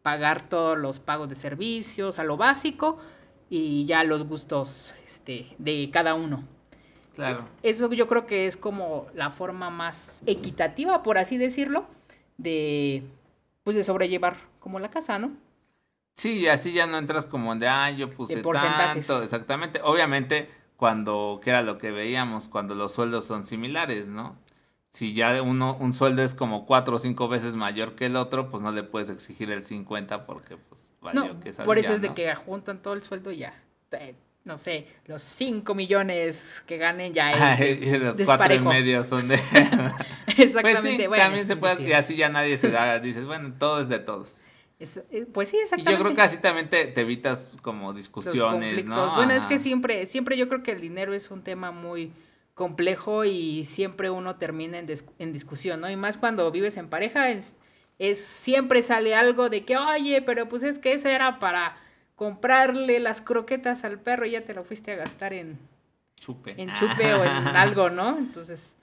pagar 0.01 0.49
todos 0.49 0.77
los 0.77 0.99
pagos 0.99 1.29
de 1.29 1.35
servicios, 1.35 2.19
a 2.19 2.23
lo 2.23 2.37
básico 2.37 2.99
y 3.49 3.85
ya 3.85 4.03
los 4.03 4.27
gustos 4.27 4.93
este, 5.05 5.47
de 5.57 5.89
cada 5.91 6.13
uno. 6.13 6.54
Claro. 7.15 7.45
Eso 7.63 7.91
yo 7.93 8.07
creo 8.07 8.25
que 8.25 8.45
es 8.45 8.57
como 8.57 9.07
la 9.13 9.31
forma 9.31 9.69
más 9.69 10.21
equitativa, 10.25 11.01
por 11.01 11.17
así 11.17 11.37
decirlo, 11.37 11.85
de 12.37 13.03
pues 13.63 13.75
de 13.75 13.83
sobrellevar 13.83 14.37
como 14.59 14.79
la 14.79 14.91
casa, 14.91 15.17
¿no? 15.17 15.31
Sí, 16.15 16.39
y 16.39 16.47
así 16.47 16.71
ya 16.71 16.85
no 16.85 16.97
entras 16.97 17.25
como 17.25 17.55
de, 17.55 17.67
ah, 17.67 17.91
yo 17.91 18.09
puse 18.11 18.41
tanto, 18.41 19.23
exactamente. 19.23 19.81
Obviamente, 19.83 20.49
cuando, 20.77 21.41
que 21.43 21.49
era 21.49 21.61
lo 21.61 21.77
que 21.77 21.91
veíamos, 21.91 22.47
cuando 22.47 22.75
los 22.75 22.93
sueldos 22.93 23.25
son 23.25 23.43
similares, 23.43 24.07
¿no? 24.07 24.37
Si 24.89 25.13
ya 25.13 25.41
uno, 25.41 25.75
un 25.77 25.93
sueldo 25.93 26.21
es 26.21 26.35
como 26.35 26.65
cuatro 26.65 26.95
o 26.95 26.99
cinco 26.99 27.27
veces 27.27 27.55
mayor 27.55 27.95
que 27.95 28.05
el 28.05 28.15
otro, 28.15 28.49
pues 28.49 28.63
no 28.63 28.71
le 28.71 28.83
puedes 28.83 29.09
exigir 29.09 29.51
el 29.51 29.63
50 29.63 30.25
porque, 30.25 30.55
pues, 30.55 30.89
valió 31.01 31.37
que 31.41 31.51
Por 31.51 31.79
eso 31.79 31.93
es 31.93 32.01
de 32.01 32.13
que 32.13 32.33
juntan 32.35 32.81
todo 32.81 32.93
el 32.93 33.01
sueldo 33.01 33.31
y 33.31 33.39
ya 33.39 33.53
no 34.45 34.57
sé, 34.57 34.87
los 35.07 35.23
5 35.23 35.73
millones 35.73 36.63
que 36.67 36.77
ganen 36.77 37.13
ya 37.13 37.55
es 37.59 37.81
y 37.81 37.97
los 37.97 38.15
cuatro 38.25 38.53
y 38.53 38.59
medio 38.59 39.03
son 39.03 39.27
de... 39.27 39.35
exactamente. 40.37 41.07
Pues 41.07 41.19
sí, 41.19 41.25
también 41.25 41.45
se 41.47 41.55
puede, 41.55 41.83
y 41.83 41.93
así 41.93 42.15
ya 42.15 42.29
nadie 42.29 42.55
se 42.57 42.69
da, 42.69 42.99
dices, 42.99 43.25
bueno, 43.25 43.53
todo 43.57 43.81
es 43.81 43.89
de 43.89 43.99
todos. 43.99 44.45
Eh, 44.79 45.25
pues 45.33 45.49
sí, 45.49 45.57
exactamente. 45.57 45.91
Y 45.91 45.97
yo 45.97 46.03
creo 46.03 46.15
que 46.15 46.21
así 46.21 46.37
también 46.37 46.69
te, 46.69 46.99
evitas 46.99 47.49
como 47.63 47.91
discusiones, 47.91 48.85
¿no? 48.85 49.15
Bueno, 49.15 49.33
es 49.33 49.47
que 49.47 49.57
siempre, 49.57 50.05
siempre 50.05 50.37
yo 50.37 50.47
creo 50.47 50.61
que 50.61 50.73
el 50.73 50.81
dinero 50.81 51.13
es 51.13 51.31
un 51.31 51.43
tema 51.43 51.71
muy 51.71 52.11
complejo 52.53 53.25
y 53.25 53.65
siempre 53.65 54.11
uno 54.11 54.35
termina 54.35 54.77
en, 54.77 54.87
en 55.17 55.33
discusión, 55.33 55.81
¿no? 55.81 55.89
Y 55.89 55.95
más 55.95 56.17
cuando 56.17 56.51
vives 56.51 56.77
en 56.77 56.87
pareja, 56.87 57.31
es, 57.31 57.55
es 57.97 58.23
siempre 58.23 58.83
sale 58.83 59.15
algo 59.15 59.49
de 59.49 59.65
que, 59.65 59.75
oye, 59.75 60.21
pero 60.21 60.47
pues 60.49 60.61
es 60.61 60.77
que 60.77 60.93
eso 60.93 61.09
era 61.09 61.39
para 61.39 61.77
comprarle 62.15 62.99
las 62.99 63.21
croquetas 63.21 63.83
al 63.83 63.99
perro 63.99 64.25
y 64.25 64.31
ya 64.31 64.41
te 64.41 64.53
lo 64.53 64.63
fuiste 64.63 64.91
a 64.91 64.95
gastar 64.95 65.33
en 65.33 65.59
chupe, 66.15 66.55
en 66.57 66.73
chupe 66.73 67.13
o 67.13 67.23
en 67.23 67.29
algo, 67.55 67.89
¿no? 67.89 68.17
Entonces, 68.17 68.73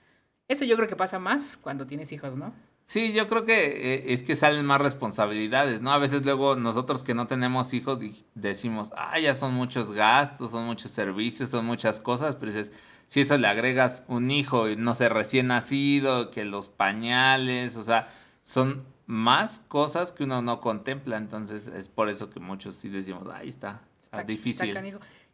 eso 0.48 0.64
yo 0.64 0.76
creo 0.76 0.88
que 0.88 0.96
pasa 0.96 1.18
más 1.18 1.56
cuando 1.56 1.86
tienes 1.86 2.12
hijos, 2.12 2.36
¿no? 2.36 2.52
Sí, 2.84 3.12
yo 3.12 3.28
creo 3.28 3.44
que 3.44 3.94
eh, 3.94 4.12
es 4.12 4.22
que 4.22 4.36
salen 4.36 4.66
más 4.66 4.80
responsabilidades, 4.80 5.80
¿no? 5.80 5.92
A 5.92 5.98
veces 5.98 6.24
luego 6.24 6.56
nosotros 6.56 7.02
que 7.02 7.14
no 7.14 7.26
tenemos 7.26 7.72
hijos 7.72 8.00
decimos, 8.34 8.92
ah, 8.96 9.18
ya 9.18 9.34
son 9.34 9.54
muchos 9.54 9.92
gastos, 9.92 10.50
son 10.50 10.66
muchos 10.66 10.90
servicios, 10.90 11.48
son 11.48 11.64
muchas 11.64 12.00
cosas, 12.00 12.34
pero 12.36 12.52
dices, 12.52 12.72
si 13.06 13.20
eso 13.20 13.38
le 13.38 13.46
agregas 13.46 14.02
un 14.08 14.30
hijo 14.30 14.68
y 14.68 14.76
no 14.76 14.94
sé, 14.94 15.08
recién 15.08 15.46
nacido, 15.46 16.30
que 16.30 16.44
los 16.44 16.68
pañales, 16.68 17.76
o 17.76 17.84
sea, 17.84 18.12
son 18.42 18.84
más 19.12 19.58
cosas 19.68 20.10
que 20.10 20.24
uno 20.24 20.40
no 20.40 20.60
contempla. 20.60 21.18
Entonces 21.18 21.66
es 21.66 21.88
por 21.88 22.08
eso 22.08 22.30
que 22.30 22.40
muchos 22.40 22.76
sí 22.76 22.88
decimos, 22.88 23.28
ahí 23.32 23.48
está, 23.48 23.82
está, 24.02 24.24
difícil. 24.24 24.74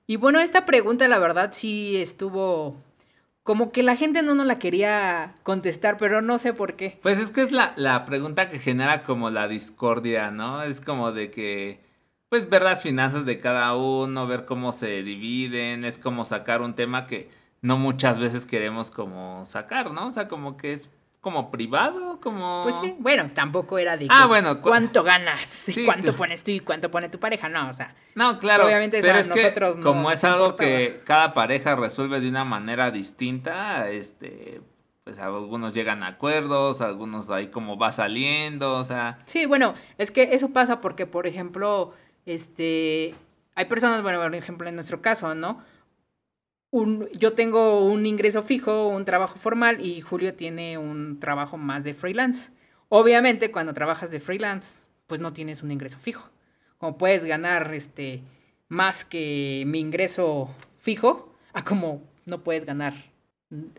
y 0.06 0.16
bueno, 0.16 0.40
esta 0.40 0.66
pregunta 0.66 1.06
la 1.06 1.18
verdad 1.18 1.50
sí 1.52 1.96
estuvo 1.96 2.76
como 3.44 3.72
que 3.72 3.82
la 3.82 3.96
gente 3.96 4.22
no 4.22 4.34
nos 4.34 4.46
la 4.46 4.58
quería 4.58 5.34
contestar, 5.42 5.96
pero 5.96 6.20
no 6.20 6.38
sé 6.38 6.52
por 6.52 6.74
qué. 6.74 6.98
Pues 7.00 7.18
es 7.18 7.30
que 7.30 7.40
es 7.40 7.50
la, 7.50 7.72
la 7.76 8.04
pregunta 8.04 8.50
que 8.50 8.58
genera 8.58 9.04
como 9.04 9.30
la 9.30 9.48
discordia, 9.48 10.30
¿no? 10.30 10.62
Es 10.62 10.82
como 10.82 11.12
de 11.12 11.30
que, 11.30 11.80
pues 12.28 12.50
ver 12.50 12.60
las 12.60 12.82
finanzas 12.82 13.24
de 13.24 13.38
cada 13.38 13.74
uno, 13.74 14.26
ver 14.26 14.44
cómo 14.44 14.72
se 14.72 15.02
dividen, 15.02 15.86
es 15.86 15.96
como 15.96 16.26
sacar 16.26 16.60
un 16.60 16.74
tema 16.74 17.06
que 17.06 17.30
no 17.62 17.78
muchas 17.78 18.18
veces 18.18 18.44
queremos 18.44 18.90
como 18.90 19.46
sacar, 19.46 19.92
¿no? 19.92 20.08
O 20.08 20.12
sea, 20.12 20.28
como 20.28 20.58
que 20.58 20.74
es 20.74 20.90
como 21.20 21.50
privado, 21.50 22.20
como... 22.20 22.62
Pues 22.62 22.76
sí, 22.80 22.94
bueno, 22.98 23.30
tampoco 23.34 23.78
era 23.78 23.96
de 23.96 24.06
ah, 24.08 24.26
bueno, 24.26 24.60
cuánto 24.60 25.02
ganas, 25.02 25.66
cuánto 25.84 26.14
pones 26.14 26.44
tú 26.44 26.52
y 26.52 26.60
cuánto 26.60 26.90
pone 26.90 27.08
tu 27.08 27.18
pareja, 27.18 27.48
no, 27.48 27.68
o 27.68 27.72
sea... 27.72 27.94
No, 28.14 28.38
claro, 28.38 28.66
obviamente 28.66 29.00
pero 29.00 29.18
es 29.18 29.28
nosotros 29.28 29.76
que 29.76 29.82
como 29.82 30.10
es 30.10 30.22
algo 30.24 30.56
que 30.56 31.02
cada 31.04 31.34
pareja 31.34 31.74
resuelve 31.74 32.20
de 32.20 32.28
una 32.28 32.44
manera 32.44 32.90
distinta, 32.90 33.90
este, 33.90 34.60
pues 35.02 35.18
algunos 35.18 35.74
llegan 35.74 36.02
a 36.02 36.08
acuerdos, 36.08 36.80
algunos 36.80 37.30
ahí 37.30 37.48
como 37.48 37.76
va 37.76 37.90
saliendo, 37.90 38.74
o 38.74 38.84
sea... 38.84 39.18
Sí, 39.24 39.44
bueno, 39.46 39.74
es 39.98 40.10
que 40.10 40.34
eso 40.34 40.50
pasa 40.50 40.80
porque, 40.80 41.06
por 41.06 41.26
ejemplo, 41.26 41.94
este, 42.26 43.14
hay 43.56 43.64
personas, 43.64 44.02
bueno, 44.02 44.20
por 44.20 44.34
ejemplo, 44.34 44.68
en 44.68 44.76
nuestro 44.76 45.02
caso, 45.02 45.34
¿no?, 45.34 45.62
yo 46.70 47.32
tengo 47.32 47.84
un 47.84 48.04
ingreso 48.06 48.42
fijo, 48.42 48.88
un 48.88 49.04
trabajo 49.04 49.38
formal 49.38 49.84
y 49.84 50.00
Julio 50.00 50.34
tiene 50.34 50.78
un 50.78 51.18
trabajo 51.18 51.56
más 51.56 51.84
de 51.84 51.94
freelance. 51.94 52.50
Obviamente, 52.88 53.50
cuando 53.50 53.74
trabajas 53.74 54.10
de 54.10 54.20
freelance, 54.20 54.82
pues 55.06 55.20
no 55.20 55.32
tienes 55.32 55.62
un 55.62 55.72
ingreso 55.72 55.98
fijo. 55.98 56.28
Como 56.78 56.98
puedes 56.98 57.24
ganar 57.24 57.72
este 57.74 58.22
más 58.68 59.04
que 59.04 59.64
mi 59.66 59.80
ingreso 59.80 60.54
fijo, 60.78 61.34
a 61.52 61.64
como 61.64 62.02
no 62.26 62.44
puedes 62.44 62.64
ganar. 62.64 62.94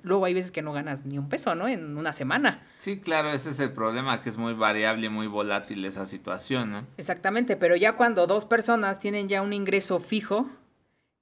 Luego 0.01 0.25
hay 0.25 0.33
veces 0.33 0.51
que 0.51 0.63
no 0.63 0.73
ganas 0.73 1.05
ni 1.05 1.19
un 1.19 1.29
peso, 1.29 1.53
¿no? 1.53 1.67
En 1.67 1.95
una 1.95 2.11
semana. 2.11 2.63
Sí, 2.79 2.99
claro, 2.99 3.31
ese 3.31 3.51
es 3.51 3.59
el 3.59 3.71
problema, 3.71 4.23
que 4.23 4.29
es 4.29 4.37
muy 4.37 4.53
variable 4.53 5.05
y 5.05 5.09
muy 5.09 5.27
volátil 5.27 5.85
esa 5.85 6.07
situación, 6.07 6.71
¿no? 6.71 6.87
Exactamente, 6.97 7.55
pero 7.55 7.75
ya 7.75 7.93
cuando 7.93 8.25
dos 8.25 8.45
personas 8.45 8.99
tienen 8.99 9.29
ya 9.29 9.43
un 9.43 9.53
ingreso 9.53 9.99
fijo, 9.99 10.49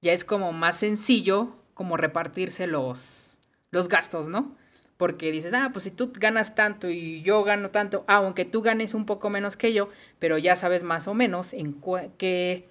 ya 0.02 0.14
es 0.14 0.24
como 0.24 0.54
más 0.54 0.78
sencillo 0.78 1.56
como 1.74 1.96
repartirse 1.96 2.68
los, 2.68 3.38
los 3.72 3.88
gastos, 3.88 4.30
¿no? 4.30 4.56
Porque 4.98 5.32
dices, 5.32 5.54
ah, 5.54 5.70
pues 5.72 5.86
si 5.86 5.92
tú 5.92 6.12
ganas 6.16 6.56
tanto 6.56 6.90
y 6.90 7.22
yo 7.22 7.44
gano 7.44 7.70
tanto, 7.70 8.04
aunque 8.08 8.46
tú 8.46 8.64
ganes 8.64 8.96
un 8.96 9.06
poco 9.06 9.30
menos 9.30 9.56
que 9.56 9.74
yo, 9.74 9.90
pero 10.18 10.40
ya 10.40 10.56
sabes 10.56 10.82
más 10.82 11.08
o 11.08 11.14
menos 11.14 11.54
en 11.54 11.80
qué 12.18 12.68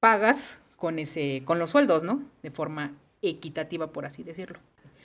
pagas 0.00 0.58
con, 0.76 0.98
ese, 0.98 1.42
con 1.44 1.60
los 1.60 1.70
sueldos, 1.70 2.02
¿no? 2.02 2.22
De 2.42 2.50
forma 2.50 2.92
equitativa, 3.22 3.92
por 3.92 4.06
así 4.06 4.24
decirlo. 4.24 4.58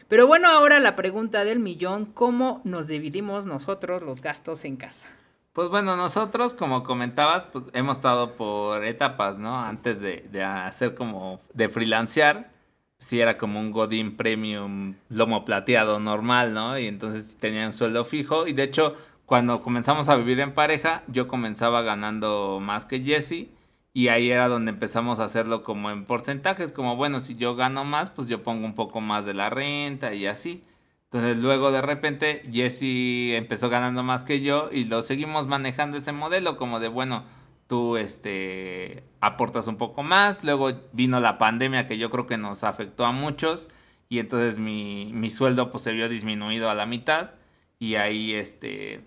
Pero 0.07 0.27
bueno, 0.27 0.49
ahora 0.49 0.79
la 0.79 0.95
pregunta 0.95 1.45
del 1.45 1.59
millón, 1.59 2.05
¿cómo 2.05 2.61
nos 2.63 2.87
dividimos 2.87 3.45
nosotros 3.45 4.01
los 4.01 4.21
gastos 4.21 4.65
en 4.65 4.77
casa? 4.77 5.07
Pues 5.53 5.67
bueno, 5.67 5.97
nosotros, 5.97 6.53
como 6.53 6.83
comentabas, 6.83 7.43
pues 7.43 7.65
hemos 7.73 7.97
estado 7.97 8.35
por 8.37 8.85
etapas, 8.85 9.37
¿no? 9.37 9.59
Antes 9.59 9.99
de, 9.99 10.43
hacer 10.43 10.95
como, 10.95 11.41
de 11.53 11.67
freelancear, 11.67 12.51
sí 12.99 13.19
era 13.19 13.37
como 13.37 13.59
un 13.59 13.71
Godín 13.71 14.15
Premium 14.15 14.95
lomo 15.09 15.43
plateado 15.43 15.99
normal, 15.99 16.53
¿no? 16.53 16.79
Y 16.79 16.87
entonces 16.87 17.35
tenía 17.37 17.65
un 17.65 17.73
sueldo 17.73 18.05
fijo. 18.05 18.47
Y 18.47 18.53
de 18.53 18.63
hecho, 18.63 18.95
cuando 19.25 19.61
comenzamos 19.61 20.07
a 20.07 20.15
vivir 20.15 20.39
en 20.39 20.53
pareja, 20.53 21.03
yo 21.07 21.27
comenzaba 21.27 21.81
ganando 21.81 22.59
más 22.61 22.85
que 22.85 23.01
Jesse. 23.01 23.49
Y 23.93 24.07
ahí 24.07 24.31
era 24.31 24.47
donde 24.47 24.71
empezamos 24.71 25.19
a 25.19 25.25
hacerlo 25.25 25.63
como 25.63 25.91
en 25.91 26.05
porcentajes, 26.05 26.71
como 26.71 26.95
bueno, 26.95 27.19
si 27.19 27.35
yo 27.35 27.55
gano 27.57 27.83
más, 27.83 28.09
pues 28.09 28.29
yo 28.29 28.41
pongo 28.41 28.65
un 28.65 28.75
poco 28.75 29.01
más 29.01 29.25
de 29.25 29.33
la 29.33 29.49
renta 29.49 30.13
y 30.13 30.27
así. 30.27 30.63
Entonces 31.11 31.37
luego 31.37 31.71
de 31.73 31.81
repente 31.81 32.41
Jesse 32.53 33.35
empezó 33.35 33.69
ganando 33.69 34.01
más 34.01 34.23
que 34.23 34.39
yo 34.39 34.69
y 34.71 34.85
lo 34.85 35.01
seguimos 35.03 35.45
manejando 35.45 35.97
ese 35.97 36.13
modelo 36.13 36.55
como 36.55 36.79
de 36.79 36.87
bueno, 36.87 37.25
tú 37.67 37.97
este 37.97 39.03
aportas 39.19 39.67
un 39.67 39.75
poco 39.77 40.03
más, 40.03 40.43
luego 40.45 40.71
vino 40.93 41.19
la 41.19 41.37
pandemia 41.37 41.85
que 41.85 41.97
yo 41.97 42.09
creo 42.11 42.27
que 42.27 42.37
nos 42.37 42.63
afectó 42.63 43.05
a 43.05 43.11
muchos 43.11 43.67
y 44.07 44.19
entonces 44.19 44.57
mi, 44.57 45.11
mi 45.13 45.29
sueldo 45.29 45.69
pues 45.69 45.83
se 45.83 45.91
vio 45.91 46.07
disminuido 46.07 46.69
a 46.69 46.75
la 46.75 46.85
mitad. 46.85 47.31
Y 47.79 47.95
ahí 47.95 48.33
este 48.33 49.05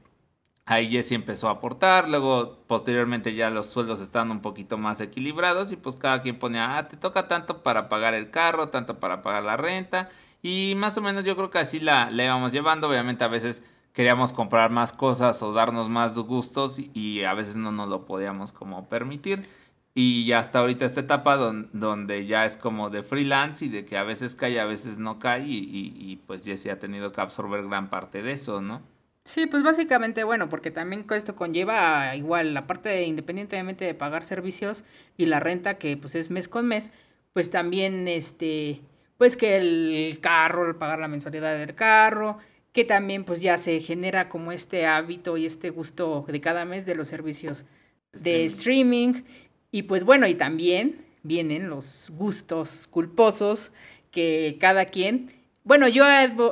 Ahí 0.67 0.91
Jesse 0.91 1.13
empezó 1.13 1.49
a 1.49 1.53
aportar, 1.53 2.09
luego 2.09 2.65
posteriormente 2.67 3.35
ya 3.35 3.51
los 3.51 3.67
sueldos 3.67 4.01
estaban 4.01 4.31
un 4.31 4.41
poquito 4.41 4.79
más 4.79 5.01
equilibrados 5.03 5.73
y 5.73 5.77
pues 5.77 5.97
cada 5.97 6.23
quien 6.23 6.39
ponía, 6.39 6.79
ah, 6.79 6.89
te 6.89 6.97
toca 6.97 7.29
tanto 7.29 7.63
para 7.63 7.91
pagar 7.91 8.15
el 8.15 8.31
carro, 8.31 8.71
tanto 8.71 8.99
para 8.99 9.21
pagar 9.21 9.43
la 9.45 9.59
renta 9.59 10.09
y 10.45 10.75
más 10.77 10.99
o 10.99 11.01
menos 11.01 11.25
yo 11.25 11.37
creo 11.37 11.49
que 11.49 11.59
así 11.59 11.81
la, 11.81 12.11
la 12.11 12.25
íbamos 12.25 12.53
llevando, 12.53 12.87
obviamente 12.87 13.25
a 13.25 13.29
veces 13.29 13.63
queríamos 13.95 14.35
comprar 14.35 14.71
más 14.71 14.93
cosas 14.93 15.41
o 15.43 15.55
darnos 15.55 15.89
más 15.89 16.19
gustos 16.19 16.79
y 16.79 17.25
a 17.25 17.33
veces 17.33 17.57
no 17.57 17.73
nos 17.73 17.89
lo 17.89 18.05
podíamos 18.05 18.53
como 18.53 18.87
permitir. 18.87 19.49
Y 19.95 20.27
ya 20.27 20.41
hasta 20.41 20.59
ahorita 20.59 20.85
esta 20.85 21.01
etapa 21.01 21.37
donde 21.37 22.27
ya 22.27 22.45
es 22.45 22.59
como 22.59 22.91
de 22.91 23.03
freelance 23.03 23.65
y 23.65 23.71
de 23.71 23.87
que 23.87 23.97
a 23.97 24.03
veces 24.03 24.35
cae, 24.35 24.61
a 24.61 24.67
veces 24.67 24.99
no 24.99 25.19
cae 25.19 25.47
y, 25.47 25.95
y 25.97 26.17
pues 26.27 26.45
Jesse 26.45 26.67
ha 26.67 26.79
tenido 26.79 27.11
que 27.11 27.23
absorber 27.23 27.65
gran 27.65 27.89
parte 27.89 28.23
de 28.23 28.33
eso, 28.33 28.61
¿no? 28.61 28.83
Sí, 29.25 29.47
pues 29.47 29.63
básicamente, 29.63 30.25
bueno, 30.25 30.51
porque 30.51 30.71
también 30.71 31.07
esto 31.11 31.35
conlleva 31.35 32.15
igual 32.17 32.53
la 32.53 32.67
parte 32.67 32.91
de, 32.91 33.05
independientemente 33.05 33.87
de 33.87 33.95
pagar 33.95 34.25
servicios 34.25 34.85
y 35.17 35.25
la 35.25 35.41
renta 35.41 35.79
que 35.79 35.97
pues 35.97 36.15
es 36.15 36.31
mes 36.31 36.49
con 36.49 36.67
mes, 36.67 36.93
pues 37.33 37.51
también 37.51 38.07
este, 38.09 38.83
pues 39.25 39.39
que 39.39 39.57
el 39.57 40.19
carro, 40.21 40.69
el 40.69 40.77
pagar 40.77 40.99
la 40.99 41.09
mensualidad 41.09 41.59
del 41.59 41.75
carro, 41.75 42.37
que 42.75 42.85
también 42.85 43.25
pues 43.25 43.41
ya 43.41 43.57
se 43.57 43.81
genera 43.81 44.29
como 44.29 44.53
este 44.53 44.85
hábito 44.85 45.39
y 45.39 45.47
este 45.47 45.71
gusto 45.71 46.27
de 46.29 46.43
cada 46.43 46.67
mes 46.67 46.85
de 46.85 46.95
los 46.95 47.09
servicios 47.09 47.65
de 48.13 48.45
streaming 48.45 49.23
y 49.71 49.85
pues 49.85 50.05
bueno, 50.05 50.27
y 50.27 50.35
también 50.35 51.07
vienen 51.23 51.71
los 51.71 52.13
gustos 52.15 52.87
culposos 52.87 53.73
que 54.11 54.59
cada 54.61 54.85
quien 54.85 55.31
bueno, 55.63 55.89
yo 55.89 56.05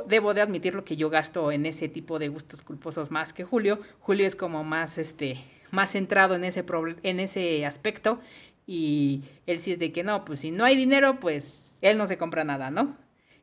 debo 0.07 0.33
de 0.33 0.41
admitir 0.41 0.75
lo 0.75 0.87
que 0.87 0.97
yo 0.97 1.11
gasto 1.11 1.53
en 1.53 1.67
ese 1.67 1.91
tipo 1.91 2.19
de 2.19 2.29
gustos 2.29 2.63
culposos 2.63 3.11
más 3.11 3.35
que 3.35 3.45
Julio. 3.45 3.81
Julio 4.01 4.27
es 4.27 4.35
como 4.35 4.65
más, 4.65 4.97
este, 4.97 5.37
más 5.71 5.91
centrado 5.91 6.37
en 6.37 6.45
ese, 6.45 6.65
en 7.03 7.21
ese 7.21 7.67
aspecto 7.67 8.19
y 8.67 9.25
él 9.47 9.61
sí 9.61 9.73
es 9.73 9.79
de 9.79 9.93
que 9.93 10.03
no, 10.03 10.25
pues 10.25 10.41
si 10.41 10.51
no 10.51 10.65
hay 10.65 10.77
dinero, 10.77 11.21
pues 11.21 11.62
él 11.83 11.99
no 11.99 12.07
se 12.07 12.17
compra 12.17 12.45
nada, 12.45 12.71
¿no? 12.71 12.97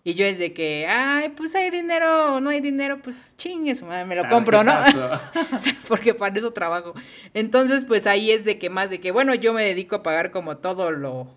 Y 0.04 0.14
yo 0.14 0.26
es 0.26 0.40
de 0.40 0.54
que, 0.54 0.88
ay, 0.88 1.30
pues 1.36 1.54
hay 1.56 1.70
dinero, 1.70 2.40
no 2.40 2.50
hay 2.50 2.62
dinero, 2.62 3.00
pues 3.04 3.36
chingues, 3.38 3.84
me 3.84 4.16
lo 4.16 4.28
compro, 4.30 4.64
¿no? 4.64 4.74
Porque 5.88 6.14
para 6.14 6.40
eso 6.40 6.52
trabajo. 6.52 6.94
Entonces, 7.34 7.84
pues 7.84 8.08
ahí 8.08 8.32
es 8.32 8.46
de 8.46 8.58
que 8.58 8.70
más 8.70 8.90
de 8.90 9.02
que, 9.02 9.12
bueno, 9.12 9.36
yo 9.36 9.54
me 9.54 9.66
dedico 9.66 9.98
a 9.98 10.04
pagar 10.04 10.32
como 10.32 10.58
todo 10.58 10.92
lo, 10.92 11.28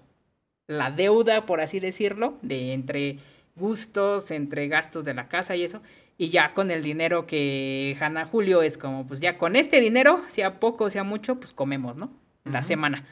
la 0.68 0.92
deuda, 0.92 1.44
por 1.44 1.60
así 1.60 1.80
decirlo, 1.80 2.38
de 2.42 2.72
entre 2.72 3.18
gustos, 3.56 4.30
entre 4.30 4.68
gastos 4.68 5.04
de 5.04 5.14
la 5.14 5.28
casa 5.28 5.56
y 5.56 5.64
eso. 5.64 5.82
Y 6.16 6.28
ya 6.28 6.54
con 6.54 6.70
el 6.70 6.84
dinero 6.84 7.26
que 7.26 7.96
Hanna 8.00 8.26
Julio 8.26 8.62
es 8.62 8.78
como, 8.78 9.06
pues 9.08 9.18
ya 9.18 9.38
con 9.38 9.56
este 9.56 9.80
dinero, 9.80 10.20
sea 10.28 10.60
poco, 10.60 10.88
sea 10.88 11.02
mucho, 11.02 11.36
pues 11.36 11.52
comemos, 11.52 11.96
¿no? 11.96 12.12
La 12.44 12.62
semana. 12.62 13.04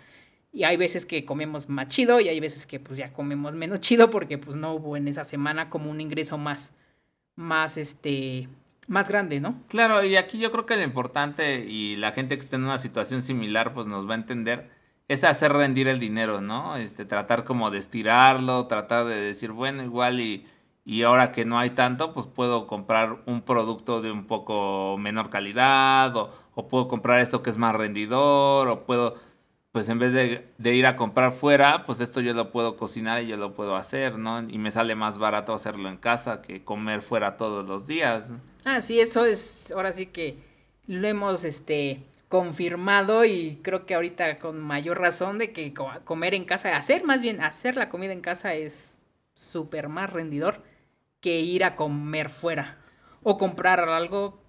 Y 0.53 0.65
hay 0.65 0.77
veces 0.77 1.07
que 1.07 1.25
comemos 1.25 1.69
más 1.69 1.89
chido 1.89 2.21
y 2.21 2.29
hay 2.29 2.41
veces 2.41 2.67
que 2.67 2.81
pues 2.81 2.99
ya 2.99 3.13
comemos 3.13 3.55
menos 3.55 3.81
chido 3.81 4.11
porque 4.11 4.39
pues 4.39 4.57
no 4.57 4.75
hubo 4.75 4.97
en 4.97 5.07
esa 5.07 5.25
semana 5.25 5.71
como 5.71 5.91
un 5.91 6.01
ingreso 6.01 6.39
más, 6.39 6.73
más 7.37 7.77
este, 7.77 8.49
más 8.89 9.09
grande, 9.09 9.39
¿no? 9.39 9.63
Claro, 9.69 10.05
y 10.05 10.17
aquí 10.17 10.39
yo 10.39 10.51
creo 10.51 10.67
que 10.67 10.77
lo 10.77 10.83
importante 10.83 11.65
y 11.65 11.95
la 11.97 12.11
gente 12.11 12.35
que 12.35 12.41
está 12.41 12.57
en 12.57 12.65
una 12.65 12.79
situación 12.79 13.23
similar 13.23 13.73
pues 13.73 13.87
nos 13.87 14.09
va 14.09 14.15
a 14.15 14.17
entender 14.17 14.69
es 15.11 15.25
hacer 15.25 15.53
rendir 15.53 15.89
el 15.89 15.99
dinero, 15.99 16.41
¿no? 16.41 16.77
Este, 16.77 17.05
tratar 17.05 17.43
como 17.45 17.71
de 17.71 17.79
estirarlo, 17.79 18.69
tratar 18.69 19.07
de 19.07 19.21
decir, 19.21 19.51
bueno, 19.51 19.83
igual 19.83 20.21
y, 20.21 20.47
y 20.85 21.03
ahora 21.03 21.33
que 21.33 21.45
no 21.45 21.59
hay 21.59 21.71
tanto, 21.71 22.13
pues 22.15 22.27
puedo 22.27 22.69
comprar 22.69 23.19
un 23.27 23.43
producto 23.43 24.01
de 24.03 24.13
un 24.13 24.27
poco 24.27 24.97
menor 24.99 25.29
calidad, 25.29 26.17
o, 26.17 26.33
o 26.55 26.69
puedo 26.69 26.87
comprar 26.87 27.21
esto 27.21 27.43
que 27.43 27.51
es 27.51 27.59
más 27.59 27.75
rendidor, 27.75 28.69
o 28.69 28.85
puedo, 28.85 29.17
pues 29.73 29.89
en 29.89 29.99
vez 29.99 30.13
de, 30.13 30.75
ir 30.75 30.87
a 30.87 30.97
comprar 30.97 31.33
fuera, 31.33 31.87
pues 31.87 32.01
esto 32.01 32.21
yo 32.21 32.35
lo 32.35 32.51
puedo 32.51 32.77
cocinar 32.77 33.23
y 33.23 33.29
yo 33.29 33.37
lo 33.37 33.55
puedo 33.55 33.77
hacer, 33.77 34.19
¿no? 34.19 34.41
Y 34.49 34.59
me 34.59 34.71
sale 34.71 34.95
más 34.95 35.19
barato 35.19 35.55
hacerlo 35.55 35.89
en 35.89 35.97
casa 35.97 36.43
que 36.43 36.65
comer 36.65 37.03
fuera 37.03 37.37
todos 37.37 37.67
los 37.67 37.87
días. 37.87 38.33
Ah, 38.65 38.81
sí, 38.81 38.99
eso 39.01 39.25
es, 39.25 39.73
ahora 39.73 39.93
sí 39.93 40.07
que 40.07 40.39
lo 40.87 41.07
hemos, 41.07 41.45
este, 41.45 42.05
confirmado 42.31 43.25
y 43.25 43.59
creo 43.61 43.87
que 43.87 43.97
ahorita 43.97 44.39
con 44.39 44.61
mayor 44.61 45.01
razón 45.01 45.39
de 45.39 45.53
que 45.53 45.75
comer 45.75 46.35
en 46.35 46.45
casa, 46.45 46.77
hacer 46.77 47.03
más 47.03 47.21
bien, 47.21 47.41
hacer 47.41 47.75
la 47.75 47.89
comida 47.89 48.13
en 48.13 48.21
casa 48.21 48.55
es 48.55 49.05
súper 49.35 49.89
más 49.89 50.11
rendidor 50.11 50.63
que 51.21 51.41
ir 51.41 51.65
a 51.65 51.75
comer 51.75 52.31
fuera 52.31 52.79
o 53.25 53.37
comprar 53.37 53.81
algo 53.81 54.40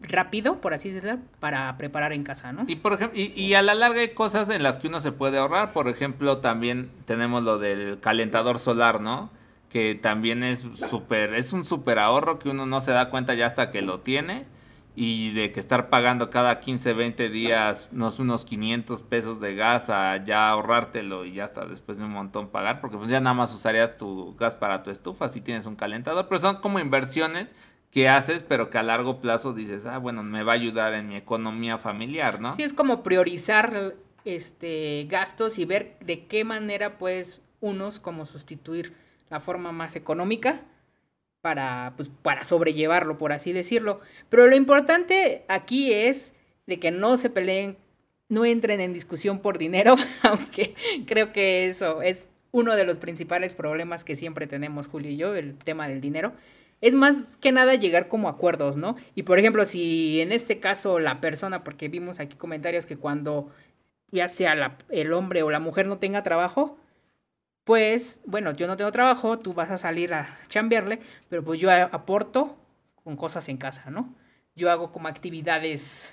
rápido, 0.00 0.60
por 0.60 0.74
así 0.74 0.90
decirlo, 0.90 1.18
para 1.40 1.76
preparar 1.76 2.12
en 2.12 2.24
casa, 2.24 2.52
¿no? 2.52 2.64
Y 2.66 2.76
por 2.76 2.92
ejemplo, 2.92 3.18
y, 3.18 3.54
a 3.54 3.62
la 3.62 3.74
larga 3.74 4.00
hay 4.00 4.10
cosas 4.10 4.48
en 4.50 4.62
las 4.62 4.78
que 4.78 4.88
uno 4.88 5.00
se 5.00 5.12
puede 5.12 5.38
ahorrar, 5.38 5.72
por 5.72 5.88
ejemplo, 5.88 6.38
también 6.38 6.90
tenemos 7.04 7.42
lo 7.42 7.58
del 7.58 7.98
calentador 8.00 8.58
solar, 8.58 9.00
¿no? 9.00 9.30
Que 9.70 9.94
también 9.94 10.44
es 10.44 10.66
súper, 10.74 11.34
es 11.34 11.52
un 11.52 11.64
súper 11.64 11.98
ahorro 11.98 12.38
que 12.38 12.48
uno 12.48 12.64
no 12.66 12.80
se 12.80 12.92
da 12.92 13.10
cuenta 13.10 13.34
ya 13.34 13.46
hasta 13.46 13.70
que 13.70 13.82
lo 13.82 14.00
tiene 14.00 14.46
y 15.00 15.32
de 15.32 15.52
que 15.52 15.60
estar 15.60 15.90
pagando 15.90 16.28
cada 16.28 16.58
15, 16.58 16.92
20 16.92 17.28
días 17.28 17.88
unos, 17.92 18.18
unos 18.18 18.44
500 18.44 19.02
pesos 19.02 19.38
de 19.38 19.54
gas 19.54 19.90
a 19.90 20.24
ya 20.24 20.48
ahorrártelo 20.48 21.24
y 21.24 21.34
ya 21.34 21.44
hasta 21.44 21.66
después 21.66 21.98
de 21.98 22.04
un 22.04 22.10
montón 22.10 22.48
pagar, 22.48 22.80
porque 22.80 22.96
pues 22.96 23.08
ya 23.08 23.20
nada 23.20 23.34
más 23.34 23.54
usarías 23.54 23.96
tu 23.96 24.34
gas 24.34 24.56
para 24.56 24.82
tu 24.82 24.90
estufa 24.90 25.28
si 25.28 25.40
tienes 25.40 25.66
un 25.66 25.76
calentador, 25.76 26.26
pero 26.28 26.40
son 26.40 26.56
como 26.56 26.80
inversiones 26.80 27.54
que 27.90 28.08
haces, 28.08 28.42
pero 28.42 28.70
que 28.70 28.78
a 28.78 28.82
largo 28.82 29.20
plazo 29.20 29.52
dices, 29.52 29.86
ah, 29.86 29.98
bueno, 29.98 30.22
me 30.22 30.42
va 30.42 30.52
a 30.52 30.56
ayudar 30.56 30.94
en 30.94 31.08
mi 31.08 31.16
economía 31.16 31.78
familiar, 31.78 32.40
¿no? 32.40 32.52
Sí, 32.52 32.62
es 32.62 32.72
como 32.72 33.02
priorizar 33.02 33.94
este 34.24 35.06
gastos 35.08 35.58
y 35.58 35.64
ver 35.64 35.96
de 36.00 36.26
qué 36.26 36.44
manera 36.44 36.98
puedes 36.98 37.40
unos 37.60 37.98
como 37.98 38.26
sustituir 38.26 38.94
la 39.30 39.40
forma 39.40 39.72
más 39.72 39.96
económica 39.96 40.62
para, 41.40 41.94
pues, 41.96 42.08
para 42.08 42.44
sobrellevarlo, 42.44 43.18
por 43.18 43.32
así 43.32 43.52
decirlo. 43.52 44.00
Pero 44.28 44.46
lo 44.46 44.56
importante 44.56 45.44
aquí 45.48 45.92
es 45.92 46.34
de 46.66 46.78
que 46.78 46.90
no 46.90 47.16
se 47.16 47.30
peleen, 47.30 47.78
no 48.28 48.44
entren 48.44 48.80
en 48.80 48.92
discusión 48.92 49.40
por 49.40 49.56
dinero, 49.56 49.96
aunque 50.22 50.74
creo 51.06 51.32
que 51.32 51.66
eso 51.66 52.02
es 52.02 52.28
uno 52.50 52.76
de 52.76 52.84
los 52.84 52.98
principales 52.98 53.54
problemas 53.54 54.04
que 54.04 54.16
siempre 54.16 54.46
tenemos 54.46 54.88
Julio 54.88 55.10
y 55.10 55.16
yo, 55.16 55.34
el 55.34 55.56
tema 55.56 55.88
del 55.88 56.00
dinero. 56.00 56.32
Es 56.80 56.94
más 56.94 57.36
que 57.36 57.52
nada 57.52 57.74
llegar 57.74 58.08
como 58.08 58.28
acuerdos, 58.28 58.76
¿no? 58.76 58.96
Y 59.14 59.24
por 59.24 59.38
ejemplo, 59.38 59.64
si 59.64 60.20
en 60.20 60.32
este 60.32 60.60
caso 60.60 60.98
la 60.98 61.20
persona, 61.20 61.64
porque 61.64 61.88
vimos 61.88 62.20
aquí 62.20 62.36
comentarios 62.36 62.86
que 62.86 62.96
cuando 62.96 63.50
ya 64.10 64.28
sea 64.28 64.76
el 64.88 65.12
hombre 65.12 65.42
o 65.42 65.50
la 65.50 65.60
mujer 65.60 65.86
no 65.86 65.98
tenga 65.98 66.22
trabajo, 66.22 66.78
pues, 67.64 68.22
bueno, 68.24 68.52
yo 68.52 68.66
no 68.66 68.78
tengo 68.78 68.92
trabajo, 68.92 69.38
tú 69.40 69.52
vas 69.52 69.70
a 69.70 69.76
salir 69.76 70.14
a 70.14 70.38
chambearle, 70.48 71.00
pero 71.28 71.44
pues 71.44 71.60
yo 71.60 71.70
aporto 71.70 72.56
con 73.04 73.16
cosas 73.16 73.48
en 73.50 73.58
casa, 73.58 73.90
¿no? 73.90 74.14
Yo 74.54 74.70
hago 74.70 74.90
como 74.90 75.08
actividades 75.08 76.12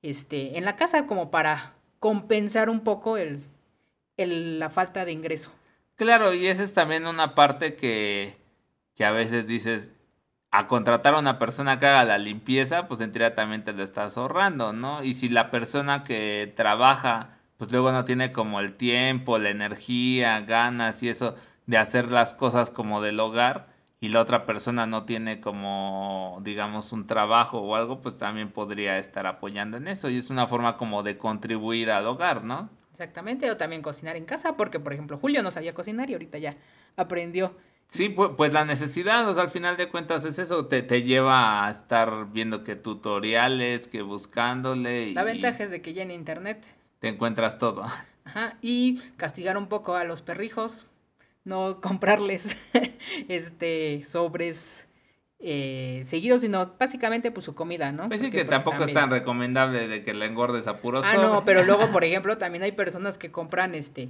este, 0.00 0.56
en 0.56 0.64
la 0.64 0.76
casa 0.76 1.06
como 1.06 1.30
para 1.30 1.74
compensar 1.98 2.70
un 2.70 2.80
poco 2.80 3.18
el, 3.18 3.42
la 4.16 4.70
falta 4.70 5.04
de 5.04 5.12
ingreso. 5.12 5.50
Claro, 5.96 6.32
y 6.32 6.46
esa 6.46 6.62
es 6.62 6.72
también 6.72 7.06
una 7.06 7.34
parte 7.34 7.74
que, 7.74 8.36
que 8.94 9.04
a 9.04 9.10
veces 9.10 9.46
dices, 9.46 9.92
a 10.56 10.68
contratar 10.68 11.14
a 11.14 11.18
una 11.18 11.38
persona 11.38 11.80
que 11.80 11.86
haga 11.86 12.04
la 12.04 12.18
limpieza, 12.18 12.86
pues 12.86 13.00
en 13.00 13.10
teoría 13.10 13.34
también 13.34 13.64
te 13.64 13.72
lo 13.72 13.82
estás 13.82 14.16
ahorrando, 14.16 14.72
¿no? 14.72 15.02
Y 15.02 15.14
si 15.14 15.28
la 15.28 15.50
persona 15.50 16.04
que 16.04 16.52
trabaja 16.56 17.34
pues 17.56 17.70
luego 17.72 17.92
no 17.92 18.04
tiene 18.04 18.32
como 18.32 18.60
el 18.60 18.74
tiempo, 18.74 19.38
la 19.38 19.50
energía, 19.50 20.40
ganas 20.40 21.02
y 21.02 21.08
eso 21.08 21.34
de 21.66 21.78
hacer 21.78 22.10
las 22.10 22.34
cosas 22.34 22.70
como 22.70 23.00
del 23.00 23.20
hogar 23.20 23.66
y 24.00 24.10
la 24.10 24.20
otra 24.20 24.44
persona 24.44 24.86
no 24.86 25.04
tiene 25.04 25.40
como, 25.40 26.38
digamos, 26.42 26.92
un 26.92 27.06
trabajo 27.06 27.60
o 27.60 27.74
algo, 27.74 28.00
pues 28.02 28.18
también 28.18 28.50
podría 28.50 28.98
estar 28.98 29.26
apoyando 29.26 29.76
en 29.76 29.88
eso 29.88 30.10
y 30.10 30.18
es 30.18 30.30
una 30.30 30.46
forma 30.46 30.76
como 30.76 31.02
de 31.02 31.16
contribuir 31.16 31.90
al 31.90 32.06
hogar, 32.06 32.44
¿no? 32.44 32.68
Exactamente, 32.92 33.50
o 33.50 33.56
también 33.56 33.82
cocinar 33.82 34.16
en 34.16 34.24
casa, 34.24 34.56
porque 34.56 34.78
por 34.78 34.92
ejemplo 34.92 35.18
Julio 35.18 35.42
no 35.42 35.50
sabía 35.50 35.74
cocinar 35.74 36.10
y 36.10 36.12
ahorita 36.12 36.38
ya 36.38 36.54
aprendió. 36.96 37.56
Sí, 37.88 38.08
pues, 38.08 38.52
la 38.52 38.64
necesidad, 38.64 39.28
o 39.28 39.34
sea, 39.34 39.44
al 39.44 39.50
final 39.50 39.76
de 39.76 39.88
cuentas 39.88 40.24
es 40.24 40.40
eso, 40.40 40.66
te, 40.66 40.82
te 40.82 41.02
lleva 41.02 41.66
a 41.66 41.70
estar 41.70 42.32
viendo 42.32 42.64
que 42.64 42.74
tutoriales, 42.74 43.86
que 43.86 44.02
buscándole. 44.02 45.12
La 45.12 45.22
ventaja 45.22 45.64
es 45.64 45.70
de 45.70 45.80
que 45.80 45.92
ya 45.94 46.02
en 46.02 46.10
internet 46.10 46.66
te 46.98 47.08
encuentras 47.08 47.58
todo. 47.58 47.84
Ajá, 48.24 48.56
y 48.62 48.98
castigar 49.16 49.56
un 49.56 49.68
poco 49.68 49.94
a 49.94 50.04
los 50.04 50.22
perrijos, 50.22 50.86
no 51.44 51.80
comprarles 51.82 52.56
este 53.28 54.02
sobres 54.04 54.88
eh, 55.38 56.00
seguidos, 56.04 56.40
sino 56.40 56.74
básicamente 56.78 57.30
pues 57.30 57.44
su 57.44 57.54
comida, 57.54 57.92
¿no? 57.92 58.08
Pues 58.08 58.20
sí, 58.20 58.30
que 58.30 58.44
tampoco 58.44 58.84
es 58.84 58.94
tan 58.94 59.10
recomendable 59.10 59.86
de 59.88 60.02
que 60.02 60.14
la 60.14 60.24
engordes 60.24 60.66
a 60.66 60.80
puro 60.80 61.00
Ah, 61.04 61.14
no, 61.16 61.44
pero 61.44 61.62
luego, 61.64 61.92
por 61.92 62.02
ejemplo, 62.04 62.38
también 62.38 62.64
hay 62.64 62.72
personas 62.72 63.18
que 63.18 63.30
compran 63.30 63.74
este, 63.74 64.08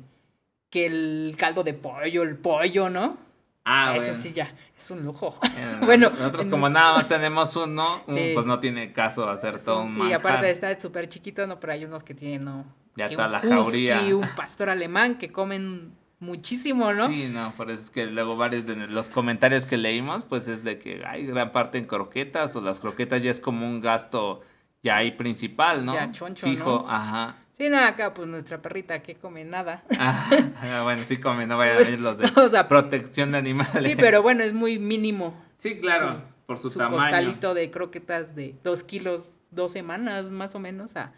que 0.70 0.86
el 0.86 1.34
caldo 1.36 1.64
de 1.64 1.74
pollo, 1.74 2.22
el 2.22 2.36
pollo, 2.36 2.88
¿no? 2.88 3.18
Ah, 3.64 3.94
Eso 3.96 4.06
bueno. 4.08 4.22
sí 4.22 4.32
ya, 4.32 4.52
es 4.76 4.90
un 4.90 5.02
lujo. 5.04 5.38
Eh, 5.56 5.78
bueno, 5.84 6.10
nosotros 6.10 6.46
como 6.46 6.68
nada 6.68 6.94
más 6.96 7.08
tenemos 7.08 7.56
uno, 7.56 8.02
un- 8.06 8.14
Sí. 8.14 8.30
pues 8.34 8.44
no 8.46 8.60
tiene 8.60 8.92
caso 8.92 9.28
hacer 9.28 9.58
todo 9.62 9.82
un 9.82 9.94
y 9.94 9.98
manjar. 9.98 10.20
aparte 10.20 10.50
está 10.50 10.78
súper 10.78 11.08
chiquito, 11.08 11.46
no, 11.46 11.58
pero 11.58 11.72
hay 11.72 11.84
unos 11.84 12.02
que 12.02 12.14
tienen, 12.14 12.44
no. 12.44 12.64
Ya 12.96 13.08
que 13.08 13.16
toda 13.16 13.26
un 13.26 13.32
la 13.32 13.38
husky, 13.38 13.88
jauría. 13.88 14.16
un 14.16 14.28
pastor 14.36 14.68
alemán 14.70 15.16
que 15.16 15.32
comen 15.32 15.94
muchísimo, 16.20 16.92
¿no? 16.92 17.08
Sí, 17.08 17.26
no, 17.28 17.52
por 17.56 17.70
eso 17.70 17.82
es 17.82 17.90
que 17.90 18.06
luego 18.06 18.36
varios 18.36 18.66
de 18.66 18.76
los 18.76 19.08
comentarios 19.10 19.66
que 19.66 19.76
leímos, 19.78 20.24
pues 20.24 20.46
es 20.46 20.62
de 20.62 20.78
que 20.78 21.02
hay 21.06 21.26
gran 21.26 21.50
parte 21.52 21.78
en 21.78 21.86
croquetas 21.86 22.54
o 22.56 22.60
las 22.60 22.80
croquetas 22.80 23.22
ya 23.22 23.30
es 23.30 23.40
como 23.40 23.66
un 23.66 23.80
gasto 23.80 24.42
ya 24.82 24.96
ahí 24.96 25.10
principal, 25.12 25.84
¿no? 25.84 25.94
Ya 25.94 26.10
choncho, 26.12 26.46
Fijo, 26.46 26.84
¿no? 26.86 26.90
ajá. 26.90 27.36
Sí, 27.56 27.68
nada, 27.70 27.88
acá 27.88 28.12
pues 28.14 28.26
nuestra 28.26 28.60
perrita 28.60 29.00
que 29.02 29.14
come 29.14 29.44
nada. 29.44 29.84
Ah, 29.98 30.80
bueno, 30.82 31.02
sí 31.06 31.18
come, 31.18 31.46
no 31.46 31.56
vayan 31.56 31.76
a 31.76 31.80
venir 31.80 32.00
los 32.00 32.18
de 32.18 32.26
O 32.36 32.48
sea, 32.48 32.66
protección 32.66 33.30
de 33.32 33.38
animales. 33.38 33.84
sí, 33.84 33.94
pero 33.96 34.22
bueno, 34.22 34.42
es 34.42 34.52
muy 34.52 34.78
mínimo. 34.78 35.34
Sí, 35.58 35.76
claro, 35.76 36.14
su- 36.14 36.20
por 36.46 36.58
su, 36.58 36.70
Su 36.70 36.78
tamaño. 36.80 37.00
costalito 37.00 37.54
de 37.54 37.70
croquetas 37.70 38.34
de 38.34 38.54
dos 38.64 38.82
kilos, 38.82 39.38
dos 39.50 39.70
semanas 39.72 40.26
más 40.26 40.54
o 40.54 40.58
menos, 40.58 40.96
a 40.96 41.12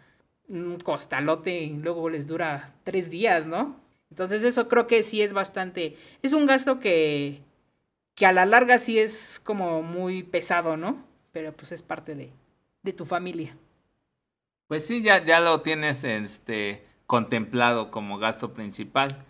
un 0.47 0.77
costalote 0.79 1.59
y 1.63 1.73
luego 1.73 2.07
les 2.09 2.27
dura 2.27 2.71
tres 2.83 3.09
días, 3.09 3.47
¿no? 3.47 3.75
Entonces 4.11 4.43
eso 4.43 4.69
creo 4.69 4.85
que 4.87 5.03
sí 5.03 5.21
es 5.21 5.33
bastante, 5.33 5.97
es 6.21 6.31
un 6.33 6.45
gasto 6.45 6.79
que, 6.79 7.41
que 8.15 8.25
a 8.27 8.31
la 8.31 8.45
larga 8.45 8.77
sí 8.77 8.99
es 8.99 9.41
como 9.43 9.81
muy 9.81 10.23
pesado, 10.23 10.77
¿no? 10.77 11.03
Pero 11.33 11.51
pues 11.51 11.71
es 11.73 11.81
parte 11.81 12.13
de, 12.15 12.31
de 12.83 12.93
tu 12.93 13.05
familia. 13.05 13.57
Pues 14.67 14.85
sí, 14.85 15.01
ya, 15.01 15.23
ya 15.23 15.39
lo 15.39 15.61
tienes 15.61 16.03
este 16.03 16.83
contemplado 17.05 17.89
como 17.89 18.17
gasto 18.17 18.53
principal. 18.53 19.23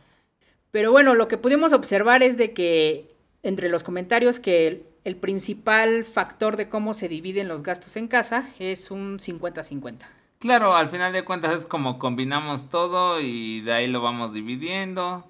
Pero 0.71 0.91
bueno, 0.91 1.13
lo 1.15 1.27
que 1.27 1.37
pudimos 1.37 1.73
observar 1.73 2.23
es 2.23 2.37
de 2.37 2.53
que 2.53 3.15
entre 3.43 3.69
los 3.69 3.83
comentarios 3.83 4.39
que 4.39 4.67
el, 4.67 4.83
el 5.03 5.15
principal 5.15 6.03
factor 6.03 6.57
de 6.57 6.69
cómo 6.69 6.93
se 6.93 7.07
dividen 7.07 7.47
los 7.47 7.63
gastos 7.63 7.95
en 7.97 8.07
casa 8.07 8.49
es 8.59 8.91
un 8.91 9.19
50-50. 9.19 10.05
Claro, 10.39 10.75
al 10.75 10.87
final 10.87 11.13
de 11.13 11.23
cuentas 11.23 11.55
es 11.55 11.65
como 11.65 11.97
combinamos 11.97 12.69
todo 12.69 13.19
y 13.21 13.61
de 13.61 13.73
ahí 13.73 13.87
lo 13.87 14.01
vamos 14.01 14.33
dividiendo. 14.33 15.25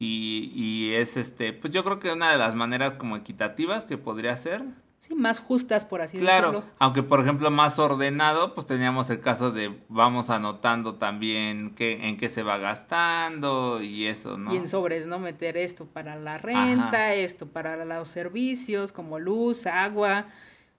Y, 0.00 0.52
y 0.54 0.94
es 0.94 1.16
este, 1.16 1.52
pues 1.52 1.72
yo 1.72 1.84
creo 1.84 1.98
que 1.98 2.12
una 2.12 2.30
de 2.30 2.38
las 2.38 2.54
maneras 2.54 2.94
como 2.94 3.16
equitativas 3.16 3.84
que 3.84 3.98
podría 3.98 4.36
ser. 4.36 4.62
Sí, 5.00 5.14
más 5.14 5.38
justas, 5.38 5.84
por 5.84 6.00
así 6.00 6.18
Claro, 6.18 6.48
decirlo. 6.52 6.70
aunque 6.80 7.02
por 7.04 7.20
ejemplo 7.20 7.50
más 7.50 7.78
ordenado, 7.78 8.52
pues 8.54 8.66
teníamos 8.66 9.08
el 9.10 9.20
caso 9.20 9.52
de 9.52 9.78
vamos 9.88 10.28
anotando 10.28 10.96
también 10.96 11.74
qué, 11.76 12.08
en 12.08 12.16
qué 12.16 12.28
se 12.28 12.42
va 12.42 12.58
gastando 12.58 13.80
y 13.82 14.06
eso, 14.06 14.36
¿no? 14.36 14.52
Y 14.52 14.56
en 14.56 14.68
sobres, 14.68 15.06
¿no? 15.06 15.18
Meter 15.18 15.56
esto 15.56 15.86
para 15.86 16.16
la 16.16 16.38
renta, 16.38 16.88
Ajá. 16.90 17.14
esto 17.14 17.46
para 17.46 17.84
los 17.84 18.08
servicios 18.08 18.90
como 18.92 19.18
luz, 19.18 19.66
agua. 19.66 20.26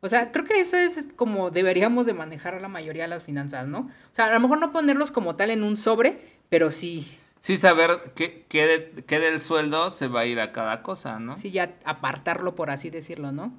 O 0.02 0.08
sea, 0.10 0.32
creo 0.32 0.46
que 0.46 0.60
eso 0.60 0.78
es 0.78 1.08
como 1.16 1.50
deberíamos 1.50 2.06
de 2.06 2.14
manejar 2.14 2.62
la 2.62 2.68
mayoría 2.70 3.04
de 3.04 3.10
las 3.10 3.24
finanzas, 3.24 3.68
¿no? 3.68 3.80
O 3.80 3.90
sea, 4.16 4.26
a 4.28 4.34
lo 4.34 4.40
mejor 4.40 4.60
no 4.60 4.72
ponerlos 4.72 5.12
como 5.12 5.36
tal 5.36 5.50
en 5.50 5.64
un 5.64 5.78
sobre, 5.78 6.20
pero 6.50 6.72
sí, 6.72 7.08
Sí 7.42 7.56
saber 7.56 8.12
qué, 8.16 8.46
qué, 8.50 8.66
de- 8.66 9.04
qué 9.06 9.18
del 9.20 9.40
sueldo 9.40 9.92
se 9.92 10.08
va 10.08 10.22
a 10.22 10.26
ir 10.26 10.42
a 10.42 10.52
cada 10.52 10.84
cosa, 10.84 11.20
¿no? 11.20 11.38
sí 11.38 11.52
ya 11.52 11.74
apartarlo, 11.86 12.54
por 12.54 12.70
así 12.70 12.90
decirlo, 12.90 13.32
¿no? 13.32 13.54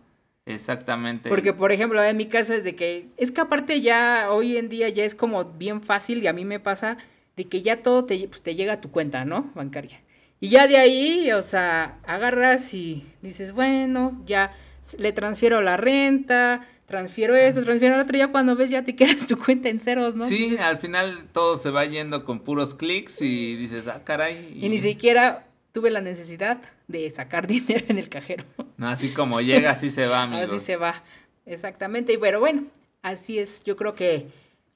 Exactamente. 0.46 1.28
Porque, 1.28 1.52
por 1.52 1.72
ejemplo, 1.72 2.02
en 2.02 2.16
mi 2.16 2.26
caso 2.26 2.54
es 2.54 2.64
de 2.64 2.74
que, 2.74 3.08
es 3.16 3.30
que 3.30 3.40
aparte 3.40 3.80
ya 3.80 4.28
hoy 4.30 4.56
en 4.56 4.68
día 4.68 4.88
ya 4.88 5.04
es 5.04 5.14
como 5.14 5.44
bien 5.44 5.82
fácil 5.82 6.22
y 6.22 6.26
a 6.26 6.32
mí 6.32 6.44
me 6.44 6.60
pasa 6.60 6.96
de 7.36 7.44
que 7.44 7.62
ya 7.62 7.82
todo 7.82 8.04
te, 8.04 8.26
pues, 8.28 8.42
te 8.42 8.54
llega 8.54 8.74
a 8.74 8.80
tu 8.80 8.90
cuenta, 8.90 9.24
¿no? 9.24 9.50
Bancaria. 9.54 10.00
Y 10.40 10.48
ya 10.48 10.66
de 10.66 10.78
ahí, 10.78 11.30
o 11.32 11.42
sea, 11.42 11.98
agarras 12.06 12.72
y 12.72 13.06
dices, 13.22 13.52
bueno, 13.52 14.22
ya 14.26 14.56
le 14.98 15.12
transfiero 15.12 15.60
la 15.60 15.76
renta, 15.76 16.66
transfiero 16.86 17.36
esto, 17.36 17.62
transfiero 17.62 17.96
lo 17.96 18.02
otro, 18.02 18.16
ya 18.16 18.28
cuando 18.28 18.56
ves 18.56 18.70
ya 18.70 18.82
te 18.82 18.96
quedas 18.96 19.26
tu 19.26 19.38
cuenta 19.38 19.68
en 19.68 19.78
ceros, 19.78 20.16
¿no? 20.16 20.26
Sí, 20.26 20.38
Dices, 20.38 20.60
al 20.60 20.78
final 20.78 21.28
todo 21.32 21.56
se 21.56 21.70
va 21.70 21.84
yendo 21.84 22.24
con 22.24 22.40
puros 22.40 22.74
clics 22.74 23.20
y 23.20 23.56
dices, 23.56 23.86
ah, 23.86 24.02
caray. 24.04 24.58
y 24.60 24.68
ni 24.68 24.78
siquiera 24.78 25.46
tuve 25.72 25.90
la 25.90 26.00
necesidad 26.00 26.58
de 26.88 27.10
sacar 27.10 27.46
dinero 27.46 27.84
en 27.88 27.98
el 27.98 28.08
cajero. 28.08 28.44
No, 28.76 28.88
así 28.88 29.12
como 29.12 29.40
llega, 29.40 29.70
así 29.72 29.90
se 29.90 30.06
va, 30.06 30.22
amigos. 30.24 30.48
Así 30.50 30.58
se 30.60 30.76
va, 30.76 31.02
exactamente. 31.46 32.12
Y 32.12 32.18
pero 32.18 32.40
bueno, 32.40 32.64
así 33.02 33.38
es, 33.38 33.62
yo 33.64 33.76
creo 33.76 33.94
que 33.94 34.28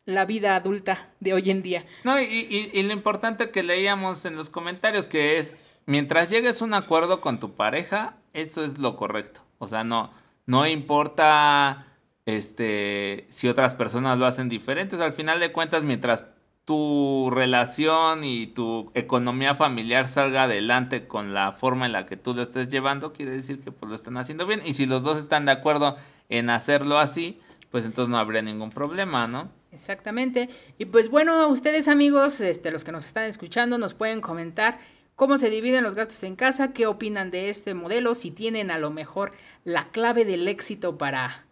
la 0.07 0.25
vida 0.27 0.55
adulta 0.57 1.09
de 1.21 1.33
hoy 1.33 1.51
en 1.51 1.63
día. 1.63 1.85
No, 2.05 2.21
y, 2.21 2.25
y- 2.25 2.71
y 2.73 2.83
lo 2.83 2.93
importante 2.93 3.51
que 3.51 3.63
leíamos 3.63 4.25
en 4.27 4.37
los 4.37 4.51
comentarios, 4.51 5.09
que 5.09 5.39
es, 5.39 5.57
mientras 5.87 6.29
llegues 6.31 6.61
a 6.61 6.65
un 6.65 6.75
acuerdo 6.75 7.21
con 7.23 7.41
tu 7.41 7.55
pareja, 7.55 8.17
eso 8.35 8.63
es 8.65 8.77
lo 8.79 8.97
correcto. 8.97 9.41
O 9.59 9.67
sea, 9.67 9.83
no, 9.83 10.13
no 10.45 10.67
importa 10.67 11.87
este, 12.27 13.25
si 13.31 13.49
otras 13.49 13.73
personas 13.75 14.19
lo 14.19 14.27
hacen 14.27 14.49
diferentes. 14.51 15.01
Al 15.01 15.13
final 15.15 15.41
de 15.41 15.53
cuentas, 15.53 15.83
mientras 15.83 16.27
tu 16.65 17.31
relación 17.31 18.25
y 18.25 18.47
tu 18.47 18.91
economía 18.95 19.55
familiar 19.55 20.09
salga 20.09 20.45
adelante 20.45 21.07
con 21.07 21.35
la 21.35 21.53
forma 21.53 21.87
en 21.87 21.93
la 21.93 22.07
que 22.07 22.17
tú 22.17 22.35
lo 22.35 22.43
estés 22.43 22.69
llevando, 22.69 23.13
quiere 23.13 23.33
decir 23.33 23.61
que 23.61 23.71
pues, 23.71 23.89
lo 23.89 23.95
están 23.95 24.17
haciendo 24.17 24.47
bien. 24.47 24.63
Y 24.65 24.75
si 24.75 24.87
los 24.87 25.03
dos 25.03 25.19
están 25.19 25.45
de 25.45 25.53
acuerdo 25.53 25.97
en 26.29 26.49
hacerlo 26.49 26.99
así, 26.99 27.39
pues 27.71 27.85
entonces 27.85 28.09
no 28.11 28.19
habría 28.19 28.41
ningún 28.41 28.71
problema, 28.71 29.27
¿no? 29.27 29.51
Exactamente. 29.73 30.49
Y 30.79 30.87
pues 30.87 31.11
bueno, 31.11 31.49
ustedes 31.49 31.89
amigos, 31.89 32.41
este, 32.41 32.71
los 32.71 32.85
que 32.85 32.93
nos 32.93 33.05
están 33.07 33.25
escuchando, 33.25 33.77
nos 33.77 33.93
pueden 33.93 34.21
comentar 34.21 34.79
cómo 35.17 35.37
se 35.37 35.51
dividen 35.51 35.85
los 35.85 35.95
gastos 35.95 36.23
en 36.23 36.37
casa, 36.37 36.73
qué 36.73 36.87
opinan 36.87 37.31
de 37.31 37.51
este 37.51 37.75
modelo, 37.75 38.15
si 38.15 38.31
tienen 38.31 38.71
a 38.71 38.79
lo 38.79 38.91
mejor 38.91 39.33
la 39.65 39.91
clave 39.91 40.25
del 40.25 40.49
éxito 40.49 40.97
para 40.97 41.44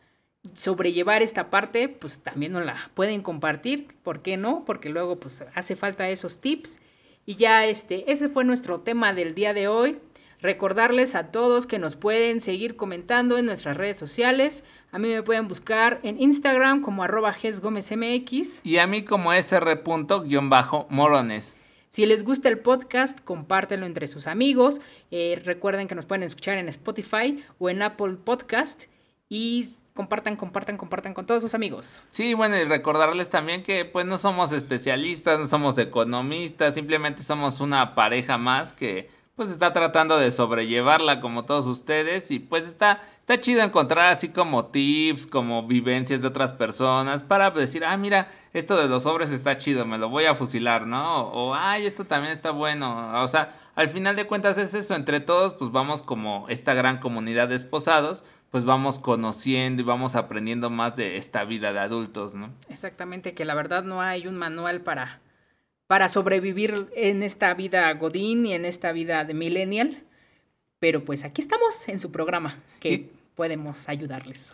sobrellevar 0.54 1.22
esta 1.22 1.50
parte, 1.50 1.88
pues 1.88 2.20
también 2.20 2.52
nos 2.52 2.64
la 2.64 2.90
pueden 2.94 3.22
compartir, 3.22 3.88
¿por 4.02 4.22
qué 4.22 4.36
no? 4.36 4.64
Porque 4.64 4.88
luego 4.88 5.18
pues 5.18 5.44
hace 5.54 5.76
falta 5.76 6.08
esos 6.08 6.40
tips. 6.40 6.80
Y 7.24 7.36
ya 7.36 7.66
este, 7.66 8.10
ese 8.10 8.28
fue 8.28 8.44
nuestro 8.44 8.80
tema 8.80 9.12
del 9.12 9.34
día 9.34 9.54
de 9.54 9.68
hoy. 9.68 10.00
Recordarles 10.40 11.14
a 11.14 11.30
todos 11.30 11.68
que 11.68 11.78
nos 11.78 11.94
pueden 11.94 12.40
seguir 12.40 12.74
comentando 12.74 13.38
en 13.38 13.46
nuestras 13.46 13.76
redes 13.76 13.96
sociales. 13.96 14.64
A 14.90 14.98
mí 14.98 15.06
me 15.06 15.22
pueden 15.22 15.46
buscar 15.46 16.00
en 16.02 16.20
Instagram 16.20 16.82
como 16.82 17.04
arroba 17.04 17.32
GesGomezMX. 17.32 18.62
Y 18.64 18.78
a 18.78 18.88
mí 18.88 19.04
como 19.04 19.32
sr.morones. 19.32 21.60
Si 21.90 22.06
les 22.06 22.24
gusta 22.24 22.48
el 22.48 22.58
podcast, 22.58 23.20
compártelo 23.20 23.86
entre 23.86 24.08
sus 24.08 24.26
amigos. 24.26 24.80
Eh, 25.12 25.40
recuerden 25.44 25.86
que 25.86 25.94
nos 25.94 26.06
pueden 26.06 26.24
escuchar 26.24 26.58
en 26.58 26.68
Spotify 26.68 27.44
o 27.60 27.70
en 27.70 27.82
Apple 27.82 28.16
Podcast. 28.24 28.86
Y 29.28 29.68
compartan, 29.94 30.36
compartan, 30.36 30.76
compartan 30.76 31.14
con 31.14 31.26
todos 31.26 31.42
sus 31.42 31.54
amigos. 31.54 32.02
Sí, 32.08 32.34
bueno, 32.34 32.56
y 32.56 32.64
recordarles 32.64 33.30
también 33.30 33.62
que 33.62 33.84
pues 33.84 34.06
no 34.06 34.18
somos 34.18 34.52
especialistas, 34.52 35.38
no 35.38 35.46
somos 35.46 35.78
economistas, 35.78 36.74
simplemente 36.74 37.22
somos 37.22 37.60
una 37.60 37.94
pareja 37.94 38.38
más 38.38 38.72
que 38.72 39.10
pues 39.36 39.50
está 39.50 39.72
tratando 39.72 40.18
de 40.18 40.30
sobrellevarla 40.30 41.20
como 41.20 41.44
todos 41.44 41.66
ustedes 41.66 42.30
y 42.30 42.38
pues 42.38 42.66
está, 42.66 43.00
está 43.18 43.40
chido 43.40 43.62
encontrar 43.62 44.12
así 44.12 44.28
como 44.28 44.66
tips, 44.66 45.26
como 45.26 45.66
vivencias 45.66 46.20
de 46.20 46.28
otras 46.28 46.52
personas 46.52 47.22
para 47.22 47.50
decir, 47.50 47.84
ah, 47.84 47.96
mira, 47.96 48.30
esto 48.52 48.76
de 48.76 48.88
los 48.88 49.04
sobres 49.04 49.30
está 49.30 49.56
chido, 49.56 49.86
me 49.86 49.96
lo 49.96 50.10
voy 50.10 50.26
a 50.26 50.34
fusilar, 50.34 50.86
¿no? 50.86 51.22
O, 51.28 51.54
ay, 51.54 51.86
esto 51.86 52.04
también 52.04 52.32
está 52.32 52.50
bueno. 52.50 53.22
O 53.22 53.28
sea, 53.28 53.58
al 53.74 53.88
final 53.88 54.16
de 54.16 54.26
cuentas 54.26 54.58
es 54.58 54.74
eso, 54.74 54.94
entre 54.94 55.20
todos 55.20 55.54
pues 55.54 55.72
vamos 55.72 56.02
como 56.02 56.46
esta 56.50 56.74
gran 56.74 56.98
comunidad 56.98 57.48
de 57.48 57.54
esposados, 57.54 58.24
pues 58.52 58.64
vamos 58.64 58.98
conociendo 59.00 59.82
y 59.82 59.84
vamos 59.84 60.14
aprendiendo 60.14 60.70
más 60.70 60.94
de 60.94 61.16
esta 61.16 61.42
vida 61.44 61.72
de 61.72 61.80
adultos, 61.80 62.34
¿no? 62.36 62.50
Exactamente, 62.68 63.34
que 63.34 63.44
la 63.44 63.54
verdad 63.54 63.82
no 63.82 64.00
hay 64.02 64.26
un 64.28 64.36
manual 64.36 64.82
para, 64.82 65.20
para 65.88 66.08
sobrevivir 66.08 66.88
en 66.94 67.22
esta 67.24 67.52
vida 67.54 67.92
Godín 67.94 68.44
y 68.46 68.52
en 68.52 68.64
esta 68.66 68.92
vida 68.92 69.24
de 69.24 69.34
Millennial. 69.34 70.02
Pero 70.78 71.02
pues 71.04 71.24
aquí 71.24 71.40
estamos 71.40 71.88
en 71.88 71.98
su 71.98 72.12
programa, 72.12 72.58
que 72.78 72.92
Y- 72.92 73.10
podemos 73.34 73.88
ayudarles. 73.88 74.52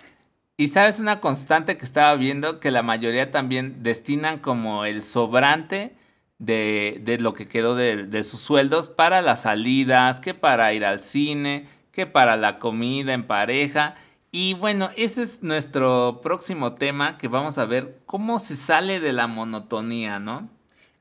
Y 0.57 0.69
sabes 0.69 1.01
una 1.01 1.21
constante 1.21 1.77
que 1.77 1.85
estaba 1.85 2.15
viendo 2.15 2.61
que 2.61 2.71
la 2.71 2.83
mayoría 2.83 3.31
también 3.31 3.83
destinan 3.83 4.39
como 4.39 4.85
el 4.85 5.03
sobrante 5.03 5.93
de, 6.39 7.01
de 7.05 7.19
lo 7.19 7.33
que 7.35 7.49
quedó 7.49 7.75
de, 7.75 8.07
de 8.07 8.23
sus 8.23 8.41
sueldos 8.41 8.87
para 8.89 9.23
las 9.23 9.43
salidas, 9.43 10.21
que 10.21 10.35
para 10.35 10.73
ir 10.73 10.85
al 10.85 11.01
cine, 11.01 11.67
que 11.93 12.07
para 12.07 12.37
la 12.37 12.59
comida 12.59 13.13
en 13.13 13.27
pareja. 13.27 13.95
Y 14.31 14.55
bueno, 14.55 14.91
ese 14.97 15.23
es 15.23 15.43
nuestro 15.43 16.21
próximo 16.23 16.75
tema 16.75 17.17
que 17.19 17.29
vamos 17.29 17.59
a 17.59 17.65
ver 17.65 17.99
cómo 18.07 18.39
se 18.39 18.57
sale 18.57 19.01
de 19.01 19.13
la 19.13 19.27
monotonía, 19.27 20.19
¿no? 20.19 20.49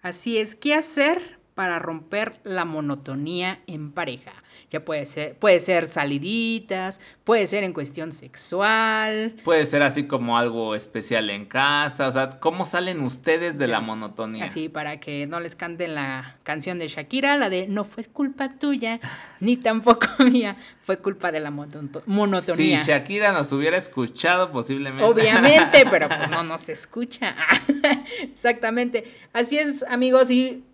Así 0.02 0.38
es, 0.38 0.56
¿qué 0.56 0.73
hacer 0.73 1.39
para 1.56 1.80
romper 1.80 2.39
la 2.43 2.65
monotonía 2.65 3.62
en 3.67 3.91
pareja? 3.91 4.32
Ya 4.69 4.84
puede 4.84 5.06
ser, 5.06 5.36
puede 5.36 5.62
ser 5.62 5.88
saliditas, 5.88 6.99
puede 7.23 7.45
ser 7.45 7.63
en 7.63 7.71
cuestión 7.71 8.12
sexual. 8.12 9.34
Puede 9.45 9.65
ser 9.65 9.82
así 9.82 10.08
como 10.08 10.38
algo 10.38 10.75
especial 10.75 11.30
en 11.30 11.45
casa. 11.45 12.06
O 12.06 12.12
sea, 12.12 12.32
¿cómo 12.41 12.65
salen 12.65 12.99
ustedes 12.99 13.58
de 13.58 13.67
la 13.67 13.80
monotonía? 13.80 14.43
Así, 14.43 14.67
para 14.67 14.99
que 14.99 15.25
no 15.25 15.39
les 15.39 15.56
canten 15.56 15.95
la 15.95 16.36
canción 16.43 16.80
de 16.80 16.89
Shakira, 16.89 17.38
la 17.38 17.49
de 17.49 17.67
no 17.67 17.86
fue 17.86 18.03
culpa 18.03 18.60
tuya, 18.60 18.99
ni 19.39 19.56
tampoco 19.56 20.08
mía, 20.19 20.58
fue 20.82 20.97
culpa 20.97 21.32
de 21.32 21.39
la 21.39 21.49
monotonía. 21.51 22.80
Si 22.80 22.91
Shakira 22.91 23.32
nos 23.32 23.53
hubiera 23.53 23.77
escuchado, 23.77 24.51
posiblemente. 24.51 25.06
Obviamente, 25.06 25.86
pero 25.89 26.10
pues 26.10 26.30
no 26.30 26.43
nos 26.43 26.67
escucha. 26.67 27.38
Exactamente. 28.21 29.06
Así 29.32 29.58
es, 29.58 29.84
amigos, 29.84 30.30
y 30.30 30.65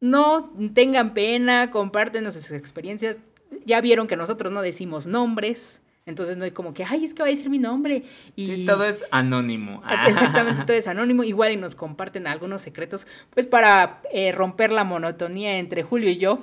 no 0.00 0.50
tengan 0.74 1.14
pena, 1.14 1.70
comparten 1.70 2.30
sus 2.32 2.50
experiencias. 2.50 3.18
Ya 3.64 3.80
vieron 3.80 4.06
que 4.06 4.16
nosotros 4.16 4.52
no 4.52 4.62
decimos 4.62 5.06
nombres. 5.06 5.80
Entonces 6.06 6.38
no 6.38 6.44
hay 6.44 6.50
como 6.50 6.74
que, 6.74 6.82
ay, 6.82 7.04
es 7.04 7.14
que 7.14 7.22
va 7.22 7.28
a 7.28 7.30
decir 7.30 7.50
mi 7.50 7.58
nombre. 7.58 8.02
Y 8.34 8.46
sí, 8.46 8.66
todo 8.66 8.84
es 8.84 9.04
anónimo. 9.10 9.82
Exactamente, 10.06 10.64
todo 10.64 10.76
es 10.76 10.88
anónimo. 10.88 11.22
Igual 11.24 11.52
y 11.52 11.56
nos 11.56 11.74
comparten 11.74 12.26
algunos 12.26 12.62
secretos, 12.62 13.06
pues 13.30 13.46
para 13.46 14.00
eh, 14.12 14.32
romper 14.32 14.72
la 14.72 14.84
monotonía 14.84 15.58
entre 15.58 15.82
Julio 15.82 16.10
y 16.10 16.16
yo. 16.16 16.40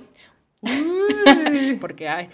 Porque 1.82 2.08
ay, 2.08 2.30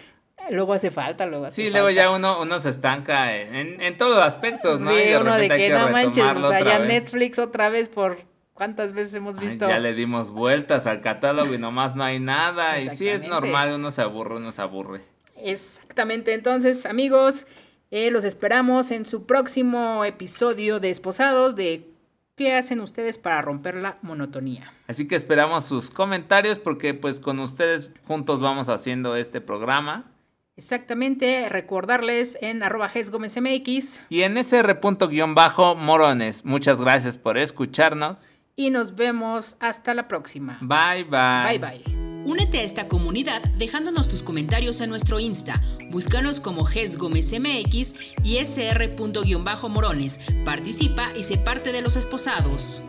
luego 0.52 0.74
hace 0.74 0.92
falta, 0.92 1.26
luego 1.26 1.50
Sí, 1.52 1.70
luego 1.70 1.90
ya 1.90 2.12
uno, 2.12 2.42
uno 2.42 2.60
se 2.60 2.70
estanca 2.70 3.36
en, 3.36 3.82
en 3.82 3.98
todos 3.98 4.20
aspectos, 4.20 4.80
¿no? 4.80 4.92
Sí, 4.92 5.14
uno 5.20 5.36
de 5.36 5.50
que, 5.50 5.70
no 5.70 5.90
manches, 5.90 6.38
o 6.38 6.50
sea, 6.50 6.62
ya 6.62 6.80
Netflix 6.80 7.40
otra 7.40 7.70
vez 7.70 7.90
por 7.90 8.20
¿Cuántas 8.54 8.94
veces 8.94 9.16
hemos 9.16 9.40
visto? 9.40 9.68
ya 9.68 9.80
le 9.80 9.94
dimos 9.94 10.32
vueltas 10.32 10.86
al 10.86 11.02
catálogo 11.02 11.54
y 11.54 11.58
nomás 11.58 11.96
no 11.96 12.04
hay 12.04 12.20
nada. 12.20 12.80
Y 12.80 12.90
sí 12.90 13.08
es 13.08 13.28
normal, 13.28 13.74
uno 13.74 13.92
se 13.92 14.02
aburre, 14.02 14.38
uno 14.38 14.52
se 14.52 14.62
aburre. 14.62 15.02
Exactamente. 15.36 16.34
Entonces, 16.34 16.86
amigos, 16.86 17.46
eh, 17.92 18.12
los 18.12 18.26
esperamos 18.26 18.92
en 18.92 19.06
su 19.06 19.26
próximo 19.26 20.06
episodio 20.06 20.80
de 20.80 20.92
Esposados 20.92 21.56
de 21.56 21.94
¿Qué 22.36 22.56
hacen 22.56 22.82
ustedes 22.82 23.20
para 23.20 23.44
romper 23.44 23.76
la 23.76 24.00
monotonía? 24.02 24.74
Así 24.88 25.08
que 25.08 25.14
esperamos 25.14 25.66
sus 25.66 25.92
comentarios 25.92 26.58
porque 26.58 26.96
pues 26.96 27.20
con 27.20 27.40
ustedes 27.40 27.92
juntos 28.08 28.40
vamos 28.40 28.70
haciendo 28.70 29.16
este 29.16 29.40
programa. 29.40 30.12
Exactamente, 30.56 31.48
recordarles 31.50 32.40
en 32.42 32.64
arroba 32.64 32.92
MX 32.92 34.02
y 34.10 34.24
en 34.24 34.44
sr.morones. 34.44 36.44
Muchas 36.44 36.82
gracias 36.82 37.20
por 37.20 37.38
escucharnos 37.38 38.28
y 38.56 38.70
nos 38.70 38.96
vemos 38.96 39.58
hasta 39.60 39.94
la 39.94 40.08
próxima. 40.08 40.60
Bye 40.62 41.04
bye. 41.06 41.58
Bye 41.58 41.60
bye. 41.60 42.04
Únete 42.26 42.60
a 42.60 42.64
esta 42.64 42.88
comunidad 42.88 43.42
dejándonos 43.58 44.08
tus 44.08 44.24
comentarios 44.24 44.80
en 44.80 44.90
nuestro 44.90 45.20
Insta. 45.20 45.62
Búscanos 45.90 46.40
como 46.40 46.64
GES 46.64 46.98
Gómez 46.98 47.34
MX 47.38 47.96
y 48.24 48.38
sr.morones. 48.44 50.22
Participa 50.46 51.10
y 51.18 51.24
sé 51.24 51.38
parte 51.38 51.74
de 51.74 51.82
los 51.82 51.98
esposados. 51.98 52.82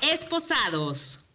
Esposados. 0.00 1.25